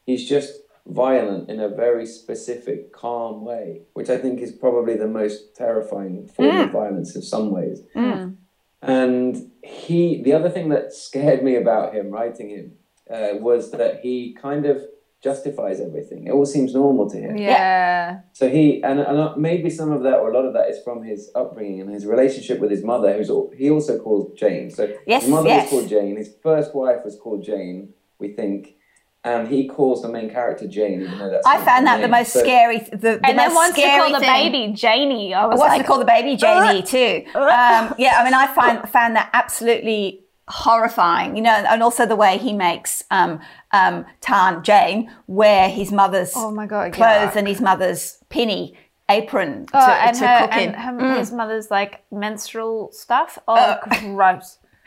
[0.04, 0.52] He's just
[0.87, 6.29] violent in a very specific, calm way, which I think is probably the most terrifying
[6.29, 6.64] form mm.
[6.64, 7.83] of violence in some ways.
[7.94, 8.37] Mm.
[8.83, 12.72] And he, the other thing that scared me about him writing him
[13.11, 14.83] uh, was that he kind of
[15.22, 16.27] justifies everything.
[16.27, 17.37] It all seems normal to him.
[17.37, 18.20] Yeah.
[18.33, 21.03] So he, and, and maybe some of that, or a lot of that, is from
[21.03, 24.70] his upbringing and his relationship with his mother, who's he also called Jane.
[24.70, 25.64] So yes, his mother yes.
[25.64, 26.16] was called Jane.
[26.16, 27.94] His first wife was called Jane.
[28.18, 28.77] We think
[29.26, 32.02] and he calls the main character Jane, even though that's I found that name.
[32.02, 32.78] the most so, scary.
[32.78, 35.86] The, the and then once they call the baby Janie, I was once like, they
[35.86, 37.24] call the baby Janie too.
[37.34, 41.34] Um, yeah, I mean, I find found that absolutely horrifying.
[41.34, 43.40] You know, and also the way he makes um,
[43.72, 48.76] um, Tarn Jane wear his mother's oh my God, clothes and his mother's penny
[49.08, 50.72] apron oh, to, and to her, cook in.
[50.72, 51.18] Her, mm.
[51.18, 53.40] his mother's like menstrual stuff.
[53.48, 54.58] Oh, uh, gross.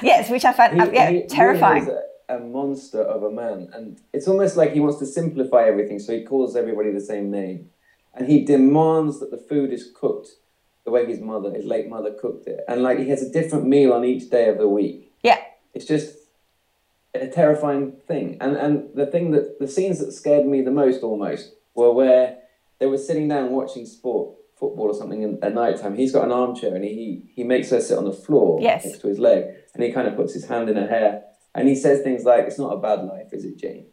[0.00, 1.86] yes, which I find he, yeah, he, terrifying.
[1.86, 1.90] He
[2.32, 3.68] a monster of a man.
[3.72, 7.30] And it's almost like he wants to simplify everything, so he calls everybody the same
[7.30, 7.70] name.
[8.14, 10.28] And he demands that the food is cooked
[10.84, 12.60] the way his mother, his late mother, cooked it.
[12.66, 15.12] And like he has a different meal on each day of the week.
[15.22, 15.38] Yeah.
[15.74, 16.16] It's just
[17.14, 18.38] a terrifying thing.
[18.40, 22.38] And and the thing that the scenes that scared me the most almost were where
[22.78, 25.94] they were sitting down watching sport, football or something at night time.
[25.94, 28.84] He's got an armchair and he he makes her sit on the floor yes.
[28.84, 29.44] next to his leg.
[29.74, 31.24] And he kind of puts his hand in her hair
[31.54, 33.86] and he says things like, It's not a bad life, is it, Jane?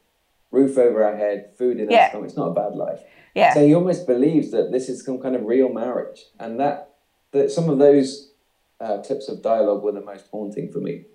[0.51, 2.05] roof over our head, food in Yeah.
[2.05, 2.25] our stomach.
[2.29, 3.01] It's not a bad life.
[3.35, 3.53] Yeah.
[3.53, 6.95] So he almost believes that this is some kind of real marriage, and that
[7.31, 8.31] that some of those
[8.79, 11.05] uh, tips of dialogue were the most haunting for me.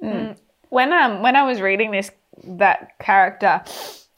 [0.00, 2.10] when um when I was reading this
[2.44, 3.62] that character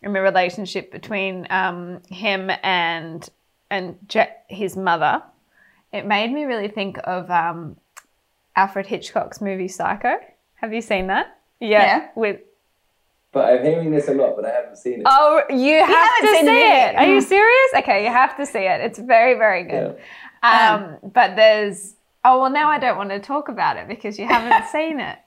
[0.02, 3.28] and the relationship between um him and
[3.70, 5.22] and Je- his mother,
[5.92, 7.76] it made me really think of um
[8.56, 10.14] Alfred Hitchcock's movie Psycho.
[10.54, 11.26] Have you seen that?
[11.60, 12.08] Yeah.
[12.14, 12.40] With
[13.32, 15.06] But I'm hearing this a lot, but I haven't seen it.
[15.06, 16.96] oh, you have haven't to seen see it it.
[16.96, 17.70] Are you serious?
[17.78, 18.80] Okay, you have to see it.
[18.80, 19.96] It's very very good.
[20.42, 21.94] Um, but there's
[22.24, 25.18] oh well now I don't want to talk about it because you haven't seen it.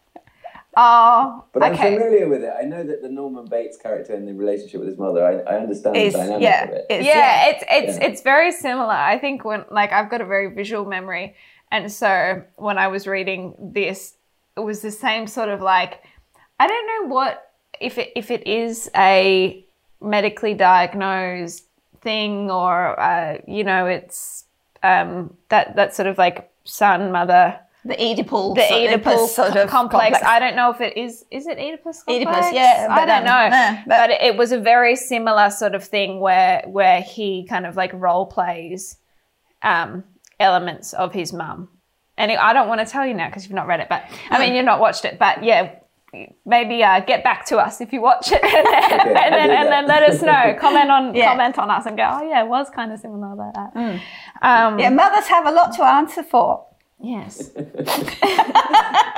[0.79, 1.95] Oh, But I'm okay.
[1.95, 2.53] familiar with it.
[2.55, 5.57] I know that the Norman Bates character and the relationship with his mother, I, I
[5.59, 6.85] understand Is the dynamic yeah, of it.
[6.91, 8.07] it's, yeah, it's it's Yeah.
[8.07, 8.91] it's very similar.
[8.93, 11.35] I think when like I've got a very visual memory,
[11.71, 14.13] and so when I was reading this,
[14.55, 16.03] it was the same sort of like
[16.59, 19.63] I don't know what if it if it is a
[20.01, 21.63] medically diagnosed
[22.01, 24.45] thing or uh, you know it's
[24.83, 30.21] um, that that sort of like son mother the Oedipal, the Oedipus sort of complex.
[30.21, 31.23] I don't know if it is.
[31.31, 32.37] Is it Oedipus complex?
[32.37, 33.49] Oedipus, yeah, I don't um, know.
[33.49, 37.65] no, but, but- it was a very similar sort of thing where where he kind
[37.65, 38.97] of like role plays
[39.63, 40.03] um,
[40.39, 41.69] elements of his mum.
[42.17, 44.39] And I don't want to tell you now because you've not read it, but I
[44.39, 45.17] mean you've not watched it.
[45.17, 45.75] But yeah,
[46.45, 49.49] maybe uh, get back to us if you watch it, and then, Okay, and, then
[49.59, 50.43] and then let us know.
[50.59, 51.29] Comment on Yeah.
[51.31, 52.07] comment on us and go.
[52.17, 53.71] Oh yeah, it was kind of similar like that.
[54.41, 56.65] Um, Yeah, mothers have a lot to answer for.
[56.99, 57.51] Yes.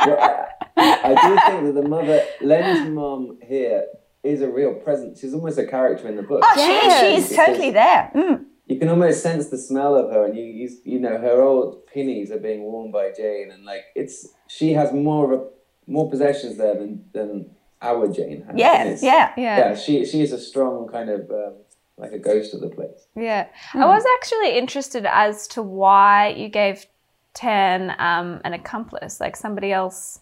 [0.05, 0.47] Well,
[0.77, 3.83] I, I do think that the mother, Len's mom here,
[4.23, 5.19] is a real presence.
[5.19, 6.41] She's almost a character in the book.
[6.43, 6.99] Oh, Yes.
[6.99, 8.11] she, she's totally there.
[8.15, 8.45] Mm.
[8.67, 11.87] You can almost sense the smell of her, and you, you, you know, her old
[11.93, 14.15] pinnies are being worn by Jane, and like it's
[14.47, 15.43] she has more of a,
[15.89, 17.49] more possessions there than than
[17.81, 18.55] our Jane has.
[18.57, 19.33] Yes, And yeah.
[19.37, 19.57] Yeah.
[19.57, 19.75] yeah.
[19.75, 21.53] She she is a strong kind of um,
[21.97, 23.07] like a ghost of the place.
[23.15, 23.47] Yeah.
[23.73, 26.85] I was actually interested as to why you gave
[27.33, 30.19] Tan um, an accomplice, like somebody else,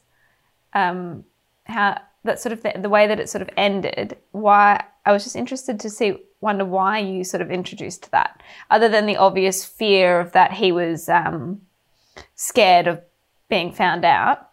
[0.74, 1.24] um,
[1.66, 4.18] how that sort of the, the way that it sort of ended.
[4.32, 8.90] Why I was just interested to see, wonder why you sort of introduced that, other
[8.90, 11.62] than the obvious fear of that he was um,
[12.36, 13.02] scared of
[13.50, 14.47] being found out.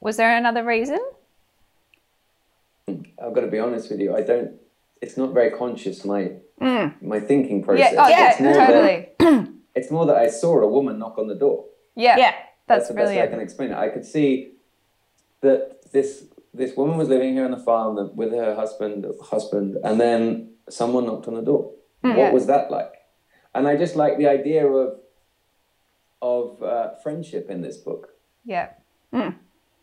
[0.00, 0.98] Was there another reason?
[2.88, 4.14] I've got to be honest with you.
[4.16, 4.52] I don't.
[5.00, 7.00] It's not very conscious my Mm.
[7.02, 7.92] my thinking process.
[7.92, 8.04] Yeah.
[8.04, 8.30] Oh, yeah.
[8.30, 9.46] it's more That, Totally.
[9.76, 11.66] it's more that I saw a woman knock on the door.
[11.94, 12.16] Yeah.
[12.16, 12.34] Yeah.
[12.66, 13.76] That's the best way I can explain it.
[13.78, 14.52] I could see
[15.40, 20.00] that this this woman was living here on the farm with her husband husband, and
[20.00, 21.70] then someone knocked on the door.
[22.02, 22.16] Yeah.
[22.16, 22.92] What was that like?
[23.54, 24.98] And I just like the idea of
[26.20, 28.08] of uh, friendship in this book
[28.44, 28.70] Yeah.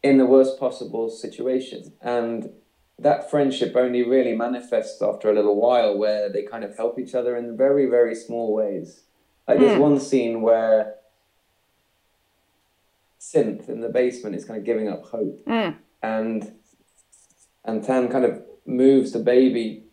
[0.05, 2.51] In the worst possible situation, and
[2.99, 7.15] that friendship only really manifests after a little while, where they kind of help each
[7.15, 9.01] other in very very small ways.
[9.47, 9.87] Like there's hmm.
[9.89, 10.95] one scene where
[13.19, 15.71] synth in the basement is kind of giving up hope hmm.
[16.03, 16.53] and
[17.63, 19.85] and Tan kind of moves the baby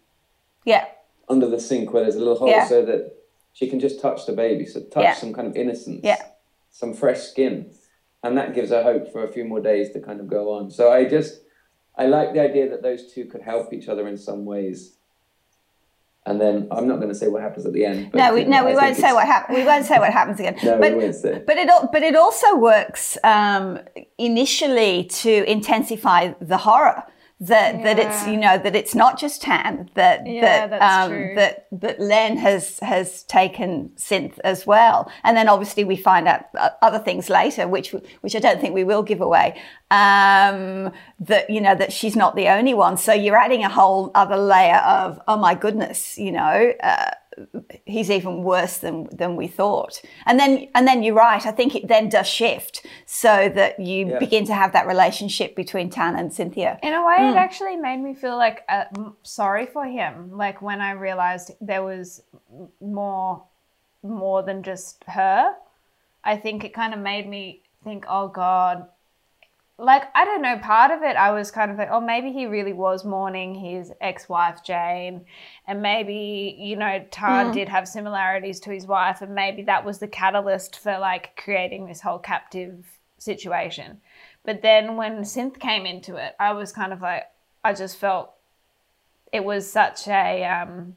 [0.67, 0.85] Yeah.
[1.29, 2.67] under the sink where there's a little hole Yeah.
[2.67, 3.17] so that
[3.55, 5.15] she can just touch the baby so touch Yeah.
[5.15, 6.23] some kind of innocence Yeah.
[6.71, 7.73] some fresh skin
[8.23, 10.71] and that gives her hope for a few more days to kind of go on
[10.71, 11.41] so i just
[11.97, 14.97] i like the idea that those two could help each other in some ways
[16.25, 18.65] and then i'm not going to say what happens at the end No, we, no,
[18.65, 19.59] we won't say what happens.
[19.59, 20.57] We won't say what happens again.
[20.63, 23.81] no but, we won't say but it but it also works um,
[24.19, 27.03] initially to intensify the horror.
[27.43, 31.35] That, that it's you know that it's not just Tan that Yeah, that that's um,
[31.35, 36.45] that that Len has has taken synth as well, and then obviously we find out
[36.57, 39.61] uh, other things later, which which I don't think we will give away.
[39.91, 44.13] Um, that you know that she's not the only one, so you're adding a whole
[44.15, 46.73] other layer of oh my goodness, you know.
[46.81, 47.11] Uh,
[47.87, 50.01] he's even worse than than we thought.
[50.27, 51.45] And then and then you're right.
[51.47, 54.19] I think it then does shift so that you Yeah.
[54.19, 56.79] begin to have that relationship between Tan and Cynthia.
[56.83, 57.31] In a way, Hmm.
[57.31, 58.85] it actually made me feel like uh,
[59.23, 60.37] sorry for him.
[60.37, 62.23] Like when I realized there was
[62.81, 63.43] more,
[64.03, 65.55] more than just her.
[66.25, 68.87] I think it kind of made me think, oh God.
[69.83, 70.59] Like I don't know.
[70.59, 73.93] Part of it, I was kind of like, oh, maybe he really was mourning his
[74.01, 75.27] ex-wife Jane,
[75.67, 77.53] and maybe you know Tan Hmm.
[77.53, 81.87] did have similarities to his wife, and maybe that was the catalyst for like creating
[81.87, 82.87] this whole captive
[83.19, 84.01] situation.
[84.45, 87.25] But then when synth came into it, I was kind of like,
[87.65, 88.33] I just felt
[89.33, 90.97] it was such a, um,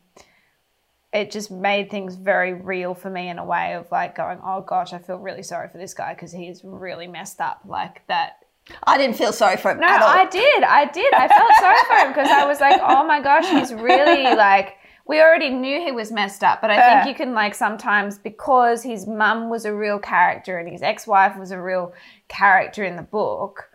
[1.14, 4.62] it just made things very real for me in a way of like going, oh
[4.62, 7.62] gosh, I feel really sorry for this guy because he's really messed up.
[7.66, 8.45] Like that,
[8.84, 9.80] I didn't feel sorry for him.
[9.80, 9.88] No.
[9.88, 10.63] I did.
[10.63, 11.13] I did.
[11.13, 14.78] I felt sorry for him because I was like, oh my gosh, he's really like.
[15.07, 17.03] We already knew he was messed up, but I Yeah.
[17.03, 21.38] think you can like sometimes because his mum was a real character and his ex-wife
[21.38, 21.93] was a real
[22.28, 23.70] character in the book.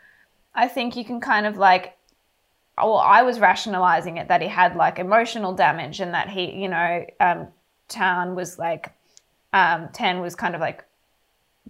[0.56, 1.96] I think you can kind of like.
[2.76, 6.68] Well, I was rationalizing it that he had like emotional damage and that he, you
[6.68, 7.48] know, um,
[7.88, 8.92] Tan was like,
[9.52, 10.82] um, Tan was kind of like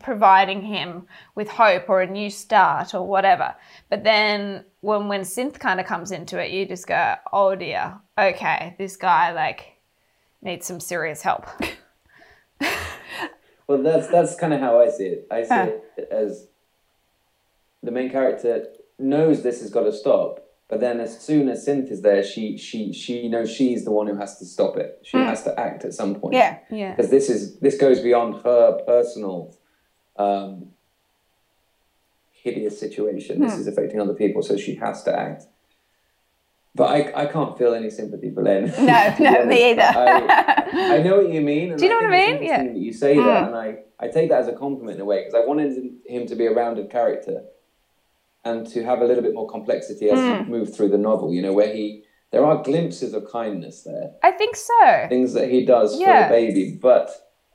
[0.00, 3.54] providing him with hope or a new start or whatever.
[3.88, 7.98] But then when when synth kind of comes into it, you just go, "Oh dear,
[8.18, 9.76] okay, this guy like
[10.42, 11.46] needs some serious help."
[13.70, 15.28] Well, that's that's kind of how I see it.
[15.30, 15.70] I see Huh.
[15.96, 16.48] it as
[17.84, 18.66] the main character
[18.98, 22.58] knows this has got to stop, but then as soon as Synth is there, she
[22.58, 24.98] she she knows she's the one who has to stop it.
[25.04, 25.22] She hmm.
[25.22, 26.34] has to act at some point.
[26.34, 26.58] Yeah.
[26.68, 26.96] Yeah.
[26.96, 29.54] because this is this goes beyond her personal
[30.20, 30.66] um,
[32.32, 33.40] hideous situation.
[33.40, 35.44] This is affecting other people, so she has to act.
[36.74, 38.72] But I, I can't feel any sympathy for Len.
[38.78, 39.82] No, no, me either.
[39.82, 41.70] I, I know what you mean.
[41.72, 42.42] and Do you know I what I mean?
[42.44, 42.62] Yeah.
[42.64, 45.20] That you say that, and I, I take that as a compliment in a way
[45.24, 45.72] because I wanted
[46.06, 47.42] him to be a rounded character
[48.44, 50.44] and to have a little bit more complexity as Hmm.
[50.44, 51.34] he moved through the novel.
[51.34, 55.06] You know, where he there are glimpses of kindness there, I think so.
[55.08, 56.28] things that he does Yeah.
[56.28, 57.10] for the baby, but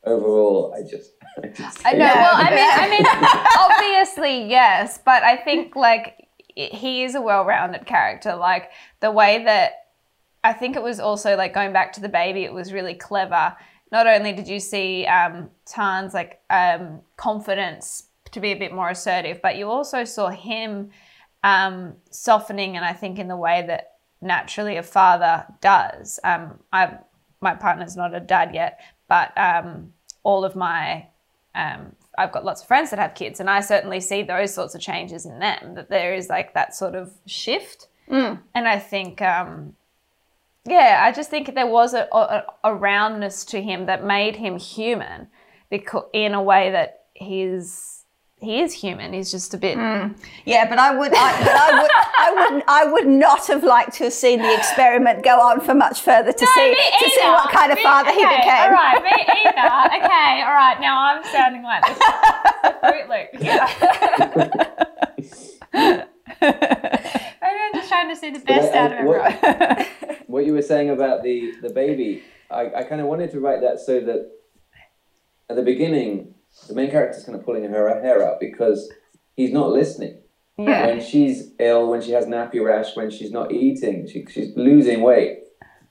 [0.06, 1.12] overall, I just,
[1.44, 2.06] I just I know.
[2.06, 2.32] Well.
[2.36, 3.06] I mean, I mean,
[4.04, 8.36] obviously, yes, but I think like he is a well-rounded character.
[8.36, 9.74] Like the way that
[10.44, 13.56] I think it was also like going back to the baby, it was really clever.
[13.92, 18.90] Not only did you see um, Tan's like um, confidence to be a bit more
[18.90, 20.92] assertive, but you also saw him
[21.44, 26.20] um, softening, and I think in the way that naturally a father does.
[26.24, 26.98] Um, I
[27.42, 29.94] my partner's not a dad yet, but um,
[30.26, 31.08] all of my
[31.56, 34.76] um, I've got lots of friends that have kids, and I certainly see those sorts
[34.76, 35.76] of changes in them.
[35.76, 37.88] That there is like that sort of shift,
[38.54, 39.76] and I think, um,
[40.66, 44.58] yeah, I just think there was a, a, a roundness to him that made him
[44.58, 45.28] human,
[45.70, 47.95] because in a way that he's
[48.42, 49.14] he is human.
[49.14, 49.76] He's just a bit.
[49.78, 50.10] Hmm.
[50.46, 53.94] Yeah, but I would, I, but I would, I would, I would not have liked
[53.96, 57.50] to have seen the experiment go on for much further to see to see what
[57.52, 58.48] kind of Me- father he became.
[58.48, 59.10] All right, me
[59.46, 60.06] either.
[60.06, 60.78] Okay, all right.
[60.80, 61.98] Now I'm sounding like this
[62.82, 63.30] Fruit Loop.
[63.42, 63.68] Yeah.
[66.42, 69.88] Maybe I'm just trying to see the best I- out of what-
[70.28, 73.62] what you were saying about the the baby, I, I kind of wanted to write
[73.62, 74.30] that so that
[75.50, 76.35] at the beginning,
[76.68, 78.92] the main character's kind of pulling her hair out because
[79.36, 80.20] he's not listening.
[80.58, 80.88] Yeah.
[80.88, 85.02] When she's ill, when she has nappy rash, when she's not eating, she, she's losing
[85.02, 85.40] weight.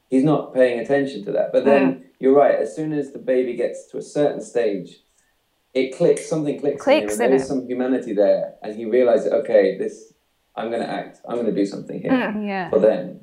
[0.08, 1.52] He's not paying attention to that.
[1.52, 2.54] But then you're right.
[2.54, 5.00] As soon as the baby gets to a certain stage,
[5.74, 6.28] it clicks.
[6.28, 6.82] Something clicks.
[6.82, 10.12] Clicks in him, in there is some humanity there, and he realizes, okay, this.
[10.56, 11.18] I'm going to act.
[11.28, 12.70] I'm going to do something here mm, Yeah.
[12.70, 13.22] for them.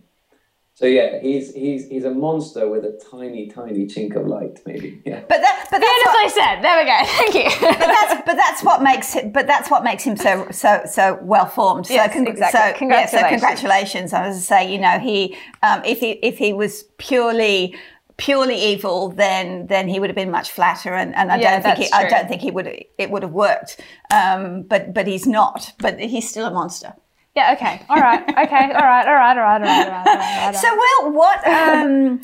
[0.74, 5.02] So yeah, he's he's he's a monster with a tiny, tiny chink of light, maybe.
[5.06, 5.20] Yeah.
[5.28, 6.62] But that, but that's what, Beautifully said.
[6.64, 7.00] There we go.
[7.06, 7.68] Thank you.
[7.70, 9.34] but that's but that's what makes it.
[9.34, 11.88] But that's what makes him so so so well formed.
[11.88, 12.60] So, con- exactly.
[12.60, 13.30] so yeah, so Congratulations.
[13.42, 14.14] congratulations.
[14.14, 17.76] I was to say, you know, he um, if he if he was purely
[18.18, 21.76] purely evil, then then he would have been much flatter, and, and I Yeah, don't
[21.76, 22.68] think he, I don't think he would
[22.98, 23.80] it would have worked.
[24.12, 25.74] Um, but but he's not.
[25.80, 26.94] But he's still a monster.
[27.36, 27.54] Yeah.
[27.54, 27.82] Okay.
[27.90, 28.22] All right.
[28.28, 28.36] Okay.
[28.36, 29.08] All right.
[29.08, 29.38] All right.
[29.38, 29.62] All right.
[29.62, 29.62] All right.
[29.62, 30.08] All right.
[30.08, 30.38] All right.
[30.40, 30.56] All right.
[30.56, 31.48] So, Will, what?
[31.48, 32.22] Um,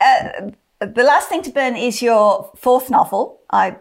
[0.00, 0.50] uh,
[0.80, 3.40] the last thing to burn is your fourth novel.
[3.50, 3.76] I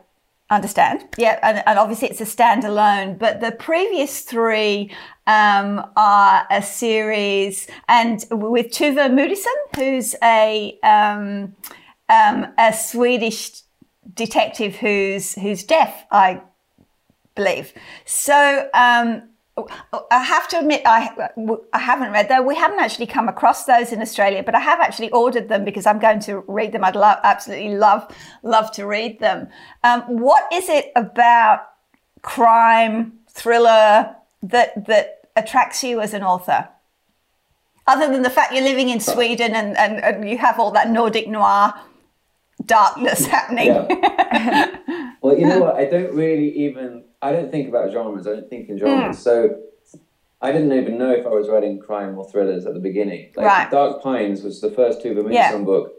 [0.49, 1.05] understand.
[1.17, 3.17] Yeah, and, and obviously it's a standalone.
[3.17, 4.91] But the previous three
[5.27, 11.55] um, are a series, and with Tuva Moodyson, who's a um,
[12.09, 13.61] um, a Swedish
[14.13, 16.05] detective who's who's deaf.
[16.11, 16.41] I
[17.35, 17.73] believe.
[18.05, 19.23] So um,
[20.11, 21.31] I have to admit, I,
[21.71, 22.41] I haven't read though.
[22.41, 25.85] We haven't actually come across those in Australia, but I have actually ordered them because
[25.85, 26.83] I'm going to read them.
[26.83, 28.05] I'd love, absolutely love,
[28.43, 29.47] love to read them.
[29.83, 31.69] Um, what is it about
[32.21, 36.67] crime thriller that that attracts you as an author?
[37.87, 40.89] Other than the fact you're living in Sweden and, and, and you have all that
[40.89, 41.73] Nordic noir
[42.65, 43.67] darkness happening.
[43.67, 45.13] Yeah.
[45.21, 45.75] well, you know what?
[45.75, 47.04] I don't really even.
[47.21, 48.27] I don't think about genres.
[48.27, 49.19] I don't think in genres.
[49.19, 49.57] So
[50.41, 53.31] I didn't even know if I was writing crime or thrillers at the beginning.
[53.35, 53.71] Like Right.
[53.71, 55.57] Dark Pines was the first Tuva Moodyson Yeah.
[55.63, 55.91] book.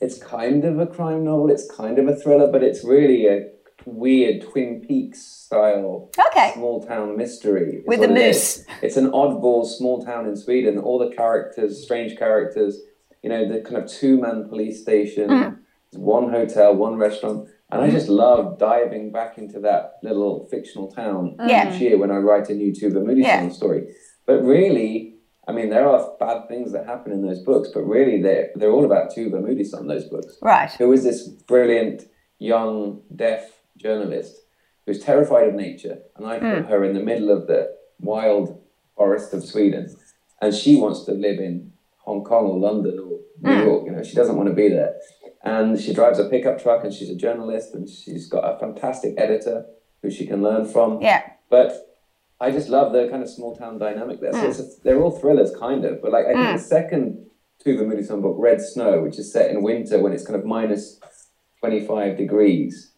[0.00, 1.50] It's kind of a crime novel.
[1.50, 3.48] It's kind of a thriller, but it's really a
[3.84, 6.52] weird Twin Peaks style Okay.
[6.54, 7.82] small town mystery.
[7.86, 8.64] With the moose.
[8.82, 10.78] It's an oddball small town in Sweden.
[10.78, 12.80] All the characters, strange characters.
[13.22, 15.28] You know, the kind of two man police station.
[15.30, 15.58] Mm.
[15.94, 21.36] one hotel, one restaurant, and I just love diving back into that little fictional town
[21.46, 21.72] Yeah.
[21.72, 23.40] each year when I write a new Tuva Moody Yeah.
[23.40, 23.94] song story.
[24.26, 28.20] But really, I mean, there are bad things that happen in those books, but really,
[28.20, 29.88] they're they're all about Tuva Moodyson.
[29.88, 30.70] Those books Right.
[30.72, 32.06] who is this brilliant
[32.38, 34.44] young deaf journalist
[34.86, 36.70] who's terrified of nature, and I put hmm.
[36.70, 38.58] her in the middle of the wild
[38.96, 39.88] forest of Sweden,
[40.40, 41.72] and she wants to live in
[42.04, 43.66] Hong Kong or London or New hmm.
[43.66, 43.86] York.
[43.86, 44.94] You know, she doesn't want to be there,
[45.42, 49.14] and she drives a pickup truck, and she's a journalist, and she's got a fantastic
[49.16, 49.66] editor
[50.02, 51.00] who she can learn from.
[51.00, 51.22] Yeah.
[51.50, 51.88] But
[52.40, 54.32] I just love the kind of small town dynamic there.
[54.32, 54.78] So it's mm.
[54.78, 56.00] a, they're all thrillers, kind of.
[56.02, 56.52] But like I think mm.
[56.54, 57.26] the second
[57.64, 61.00] Tuva Moodyson book, Red Snow, which is set in winter when it's kind of minus
[61.60, 62.92] twenty five degrees.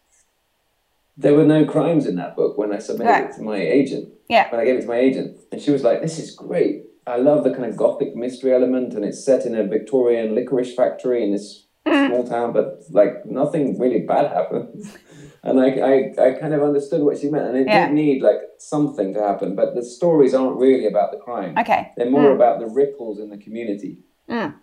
[1.17, 3.29] There were no crimes in that book when I submitted Right.
[3.29, 4.09] it to my agent.
[4.29, 4.49] Yeah.
[4.49, 6.85] When I gave it to my agent, and she was like, "This is great.
[7.07, 10.75] I love the kind of gothic mystery element, and it's set in a Victorian licorice
[10.75, 14.97] factory in this small town, but like nothing really bad happens."
[15.43, 15.93] And I, I,
[16.27, 17.87] I kind of understood what she meant, and it Yeah.
[17.87, 21.57] did need like something to happen, but the stories aren't really about the crime.
[21.57, 21.91] Okay.
[21.97, 24.03] They're more about the ripples in the community.
[24.29, 24.53] Mm.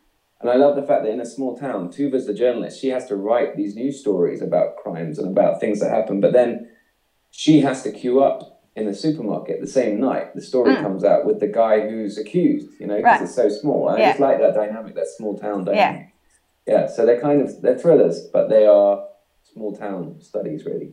[0.41, 2.81] And I love the fact that in a small town, Tuva's the journalist.
[2.81, 6.33] She has to write these news stories about crimes and about things that happen, but
[6.33, 6.69] then
[7.33, 10.33] she has to queue up in the supermarket the same night.
[10.37, 13.21] The story comes out with the guy who's accused, you know, because Mm.
[13.21, 13.23] Right.
[13.23, 13.89] it's so small.
[13.89, 14.09] I Yeah.
[14.11, 16.07] just like that dynamic, that small town dynamic.
[16.07, 16.07] Yeah.
[16.87, 19.05] So they're kind of they're thrillers, but they are
[19.53, 20.93] small town studies, really.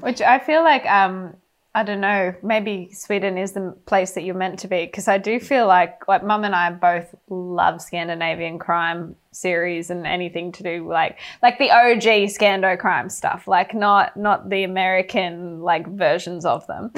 [0.00, 1.36] Which I feel like, um,
[1.74, 5.18] I don't know, maybe Sweden is the place that you're meant to be because I
[5.18, 10.64] do feel like, like Mum and I both love Scandinavian crime series and anything to
[10.64, 16.44] do like like the OG Scando crime stuff, like not not the American like versions
[16.44, 16.90] of them.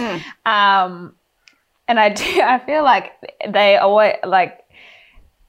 [0.47, 1.15] Um,
[1.87, 3.13] and I do, I feel like
[3.49, 4.61] they always like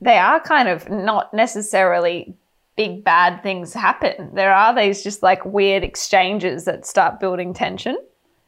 [0.01, 2.35] they are kind of not necessarily
[2.75, 4.33] big bad things happen.
[4.33, 7.97] There are these just like weird exchanges that start building tension.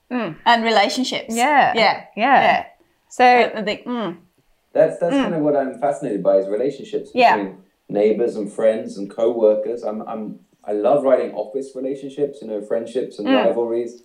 [0.10, 1.36] And relationships.
[1.36, 1.74] Yeah.
[1.76, 2.06] Yeah.
[2.16, 2.42] Yeah.
[2.42, 2.66] Yeah.
[3.10, 4.18] So I think, mm,
[4.72, 7.36] That's that's kind of what I'm fascinated by is relationships Yeah.
[7.38, 7.58] between
[7.90, 9.84] neighbors and friends and co-workers.
[9.84, 14.04] I'm I'm I love writing office relationships, you know, friendships and rivalries.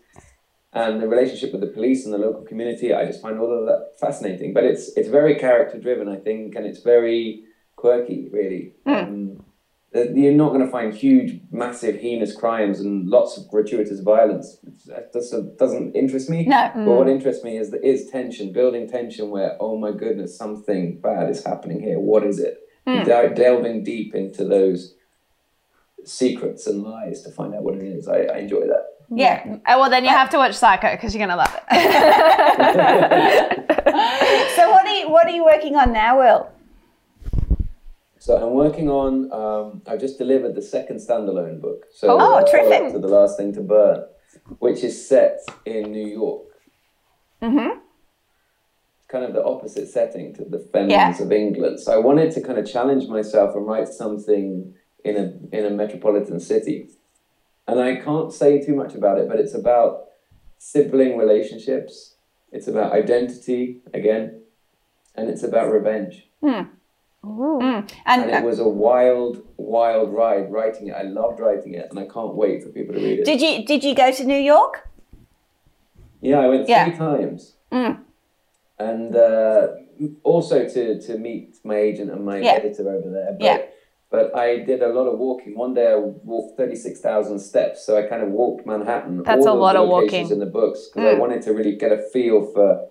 [0.72, 3.66] And the relationship with the police and the local community, I just find all of
[3.66, 4.52] that fascinating.
[4.52, 7.44] But it's it's very character driven, I think, and it's very
[7.76, 8.72] quirky, really.
[8.86, 9.44] Um, that
[9.93, 14.59] you're not going to find huge, massive, heinous crimes and lots of gratuitous violence.
[14.86, 16.45] That doesn't, interest me.
[16.47, 16.70] No.
[16.74, 21.01] But what interests me is the, is tension, building tension where, oh my goodness, something
[21.01, 21.99] bad is happening here.
[21.99, 22.68] What is it?
[22.86, 23.03] Hmm.
[23.03, 24.95] Del- delving deep into those
[26.05, 28.07] secrets and lies to find out what it is.
[28.07, 28.86] I, I enjoy that.
[29.12, 29.57] yeah.
[29.66, 33.66] oh, well, then you have to watch Psycho because you're gonna love it.
[34.57, 36.51] So what are you what are you working on now, Will?
[38.20, 39.32] So I'm working on.
[39.32, 41.86] Um, I've just delivered the second standalone book.
[41.90, 42.92] So Oh, the terrific.
[42.92, 44.04] To the last thing to burn,
[44.58, 46.42] which is set in New York.
[47.40, 47.78] Mm-hmm.
[49.08, 51.18] Kind of the opposite setting to the Fens Yeah.
[51.18, 51.80] of England.
[51.80, 55.70] So I wanted to kind of challenge myself and write something in a in a
[55.70, 56.90] metropolitan city.
[57.66, 59.92] And I can't say too much about it, but it's about
[60.58, 62.16] sibling relationships.
[62.52, 64.42] It's about identity again,
[65.14, 66.28] and it's about revenge.
[67.22, 70.94] And, And uh, it was a wild, wild ride writing it.
[70.94, 73.24] I loved writing it, and I can't wait for people to read it.
[73.24, 74.88] did you did you go to New York?
[76.22, 76.96] yeah, I went three Yeah.
[76.96, 77.98] times, Mm.
[78.78, 79.68] and uh,
[80.22, 82.52] also to to meet my agent and my Yeah.
[82.52, 83.32] editor over there.
[83.38, 83.58] But, Yeah.
[84.10, 85.56] But I did a lot of walking.
[85.56, 89.22] One day I walked thirty six thousand steps, so I kind of walked Manhattan.
[89.22, 90.28] That's all a lot of walking.
[90.30, 91.20] in the books because I Mm.
[91.20, 92.88] wanted to really get a feel for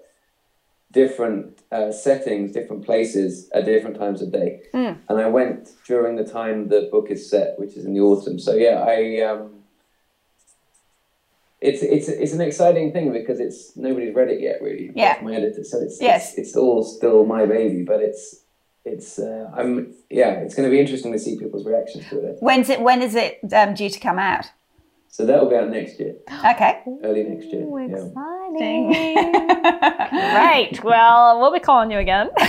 [0.92, 4.62] different uh, settings, different places at different times of day.
[4.74, 4.98] Mm.
[5.08, 8.40] And I went during the time the book is set, which is in the autumn.
[8.40, 9.52] So yeah, I um,
[11.62, 14.92] it's it's it's an exciting thing because it's nobody's read it yet really.
[14.96, 15.20] Yeah.
[15.22, 15.64] my editor.
[15.64, 16.30] So it's Yes.
[16.32, 18.44] it's, it's all still my baby, but it's
[18.86, 22.38] it's uh, I'm yeah, it's going to be interesting to see people's reactions to it.
[22.40, 24.46] When's it when is it um, due to come out?
[25.10, 26.16] So that will be out next year,
[26.52, 26.82] Okay.
[27.04, 27.64] early next year.
[27.64, 28.06] Ooh, yeah.
[28.56, 29.48] Exciting.
[30.34, 30.84] Great.
[30.84, 32.30] Well, we'll be calling you again.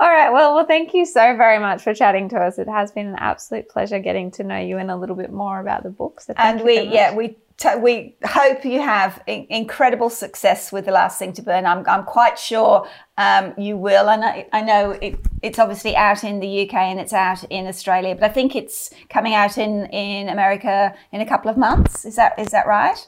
[0.00, 0.30] All right.
[0.32, 2.58] Well, well, thank you so very much for chatting to us.
[2.58, 5.60] It has been an absolute pleasure getting to know you and a little bit more
[5.60, 6.26] about the books.
[6.26, 7.36] So and we yeah we t-
[7.80, 12.04] we hope you have in- incredible success with the last thing to burn i'm, I'm
[12.04, 12.86] quite sure
[13.18, 16.98] um, you will and I, I know it, it's obviously out in the uk and
[16.98, 21.26] it's out in australia but i think it's coming out in in america in a
[21.26, 23.06] couple of months is that is that right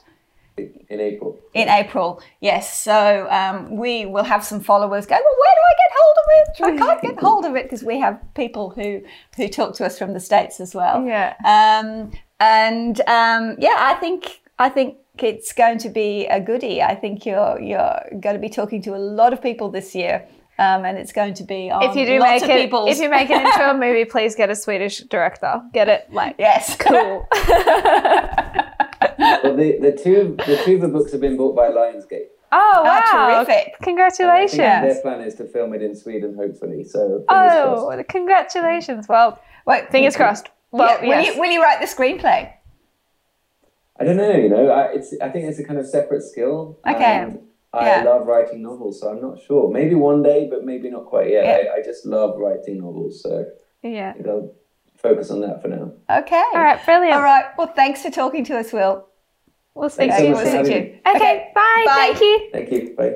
[0.57, 1.39] in April.
[1.53, 2.79] in April, yes.
[2.79, 6.79] So um, we will have some followers go, well, where do I get hold of
[6.79, 6.83] it?
[6.83, 9.01] I can't get hold of it because we have people who
[9.35, 11.03] who talk to us from the states as well.
[11.05, 11.33] Yeah.
[11.43, 16.81] Um, and um, yeah, I think I think it's going to be a goodie.
[16.81, 20.25] I think you're you're going to be talking to a lot of people this year.
[20.59, 22.91] Um, and it's going to be on if you do lots make of it, people's-
[22.91, 25.61] if you make it into a movie, please get a Swedish director.
[25.73, 27.27] Get it like yes, cool.
[29.43, 32.27] Well, the, the two the two of the books have been bought by Lionsgate.
[32.51, 33.01] Oh wow!
[33.11, 33.13] terrific.
[33.13, 34.57] And I think Congratulations!
[34.57, 36.83] Their plan is to film it in Sweden, hopefully.
[36.83, 37.99] So fingers crossed.
[37.99, 39.07] Oh, congratulations!
[39.07, 40.49] Well, Wait, fingers crossed.
[40.71, 41.35] Well, yeah, will, yes.
[41.35, 42.51] you, will you write the screenplay?
[43.99, 44.31] I don't know.
[44.31, 46.79] You know, I, it's I think it's a kind of separate skill.
[46.87, 47.03] Okay.
[47.03, 47.39] And
[47.73, 48.03] I Yeah.
[48.03, 49.71] love writing novels, so I'm not sure.
[49.71, 51.45] Maybe one day, but maybe not quite yet.
[51.45, 51.71] Yeah.
[51.71, 53.45] I, I just love writing novels, so
[53.83, 54.13] yeah.
[54.27, 54.53] I'll
[54.97, 55.91] focus on that for now.
[56.09, 56.43] Okay.
[56.53, 57.15] All right, brilliant.
[57.15, 57.45] All right.
[57.57, 59.07] Well, thanks for talking to us, Will.
[59.75, 60.65] We'll speak Thanks to so you much for soon.
[60.65, 60.99] you.
[61.07, 61.83] Okay, Okay, bye.
[61.85, 61.93] bye.
[62.13, 62.49] Thank you.
[62.51, 62.95] Thank you.
[62.95, 63.15] Bye.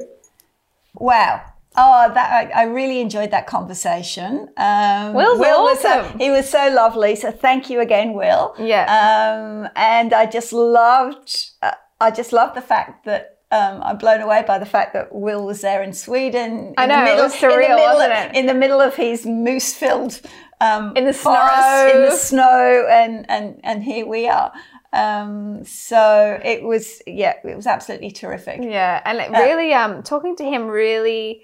[0.95, 1.41] Wow.
[1.77, 4.49] Oh, that I, I really enjoyed that conversation.
[4.57, 6.19] Um, Will's Will was so- awesome.
[6.19, 7.15] he was so lovely.
[7.15, 8.55] So thank you again, Will.
[8.59, 8.85] Yeah.
[8.85, 11.51] Um, and I just loved.
[11.61, 11.71] Uh,
[12.01, 13.33] I just loved the fact that.
[13.49, 16.73] Um, I'm blown away by the fact that Will was there in Sweden.
[16.77, 18.35] I in know, the it middle, was in the surreal, middle wasn't of, it?
[18.35, 20.19] In the middle of his moose-filled
[20.59, 21.91] um, In the forest, snow.
[21.95, 24.51] in the snow, and and and here we are.
[24.91, 28.59] Um, so it was, yeah, it was absolutely terrific.
[28.61, 31.43] Yeah, and it really, um, talking to him really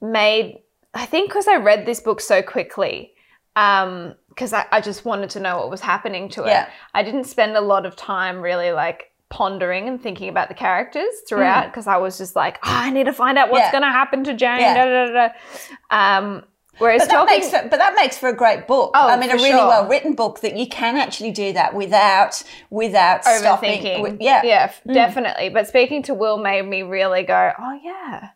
[0.00, 0.60] made.
[0.94, 3.12] I think because I read this book so quickly,
[3.54, 6.48] um, because I, I just wanted to know what was happening to it.
[6.48, 6.68] Yeah.
[6.94, 11.08] I didn't spend a lot of time really like pondering and thinking about the characters
[11.28, 13.74] throughout because I was just like, oh, I need to find out what's Hmm.
[13.74, 13.80] Yeah.
[13.80, 14.60] going to happen to Jane.
[14.60, 14.74] Yeah.
[14.74, 16.18] Da, da, da.
[16.18, 16.44] Um,
[16.78, 18.92] whereas But that, makes for, but that makes for a great book.
[18.94, 19.66] Oh, I mean, a really sure.
[19.66, 23.96] well written book that you can actually do that without without overthinking.
[23.96, 25.48] wi- yeah, yeah, f- definitely.
[25.48, 28.28] But speaking to Will made me really go, oh yeah,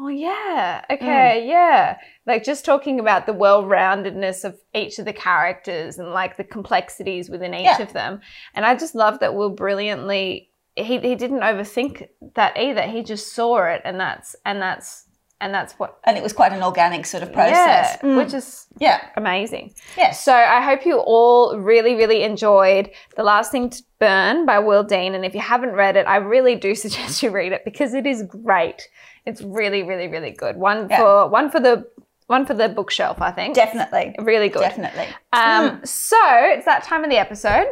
[0.00, 0.94] oh yeah, Mm.
[0.96, 1.98] okay, yeah.
[2.26, 7.28] Like just talking about the well-roundedness of each of the characters and like the complexities
[7.30, 7.82] within each Yeah.
[7.82, 8.20] of them.
[8.54, 10.50] And I just love that Will brilliantly.
[10.76, 12.82] He, he didn't overthink that either.
[12.82, 15.04] He just saw it, and that's and that's
[15.42, 17.98] and that's what and it was quite an organic sort of process.
[18.02, 19.74] yeah, which is Yeah, amazing.
[19.96, 20.22] yes.
[20.24, 24.84] So I hope you all really, really enjoyed The Last Thing to Burn by Will
[24.84, 25.14] Dean.
[25.14, 28.06] And if you haven't read it, I really do suggest you read it because it
[28.06, 28.86] is great.
[29.26, 30.56] It's really, really, really good.
[30.56, 30.98] One Yeah.
[30.98, 31.86] for one for the
[32.26, 33.54] one for the bookshelf, I think.
[33.56, 34.60] definitely, Really good.
[34.62, 35.06] definitely.
[35.32, 36.16] Um, So
[36.54, 37.66] it's that time of the episode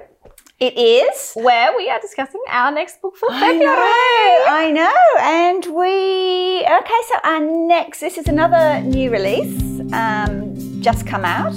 [0.58, 1.32] It is.
[1.34, 4.98] where we are discussing our next book for I know, I know.
[5.20, 11.54] And we, okay, so our next, this is another new release, um, just come out,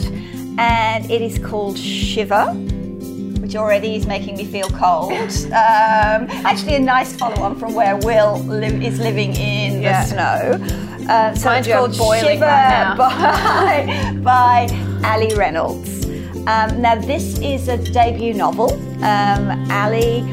[0.60, 2.54] and it is called Shiver,
[3.42, 5.12] which already is making me feel cold.
[5.48, 10.04] Um, actually, a nice follow on from where Will li- is living in Yeah.
[10.04, 10.78] the snow.
[11.10, 12.96] Uh, so Mind it's called boiling Shiver right now.
[14.24, 14.68] by, by
[15.04, 16.06] Allie Reynolds.
[16.48, 18.74] Um, now, this is a debut novel.
[19.04, 20.24] Um, Allie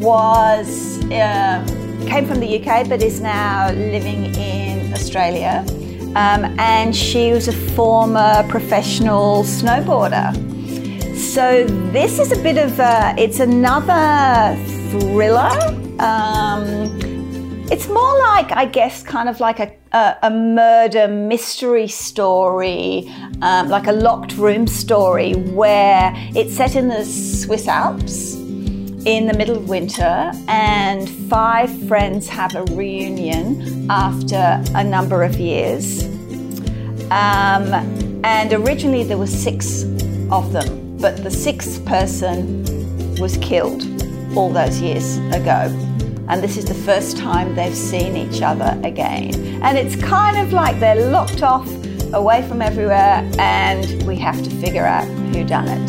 [0.00, 1.66] was um,
[2.06, 5.64] came from the UK, but is now living in Australia.
[6.16, 10.34] Um, and she was a former professional snowboarder.
[11.30, 14.60] So this is a bit of a, it's another
[14.90, 15.52] thriller.
[16.00, 16.74] Um,
[17.70, 23.08] it's more like, I guess, kind of like a, a, a murder mystery story,
[23.42, 29.34] um, like a locked room story, where it's set in the Swiss Alps in the
[29.38, 36.02] middle of winter, and five friends have a reunion after a number of years.
[37.12, 37.72] Um,
[38.24, 39.84] and originally there were six
[40.32, 42.64] of them, but the sixth person
[43.18, 43.82] was killed
[44.36, 45.68] all those years ago.
[46.28, 49.62] And this is the first time they've seen each other again.
[49.62, 51.68] And it's kind of like they're locked off
[52.12, 55.88] away from everywhere, and we have to figure out who done it.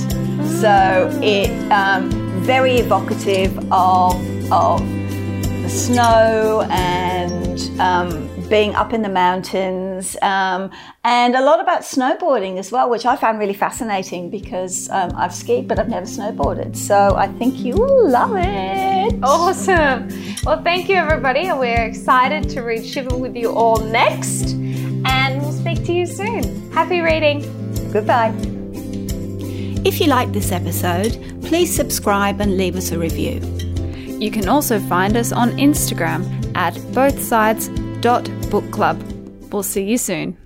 [0.59, 2.09] So it um,
[2.41, 4.15] very evocative of
[4.51, 4.79] of
[5.61, 10.69] the snow and um, being up in the mountains, um,
[11.05, 15.33] and a lot about snowboarding as well, which I found really fascinating because um, I've
[15.33, 16.75] skied but I've never snowboarded.
[16.75, 19.15] So I think you will love it.
[19.23, 20.09] Awesome.
[20.43, 21.47] Well, thank you, everybody.
[21.47, 24.51] And we're excited to read Shiver with you all next.
[25.05, 26.71] And we'll speak to you soon.
[26.71, 27.39] Happy reading.
[27.91, 28.33] Goodbye.
[29.83, 33.39] If you like this episode, please subscribe and leave us a review.
[34.19, 36.21] You can also find us on Instagram
[36.55, 36.73] at
[38.01, 39.51] bothsides.bookclub.
[39.51, 40.40] We'll see you soon.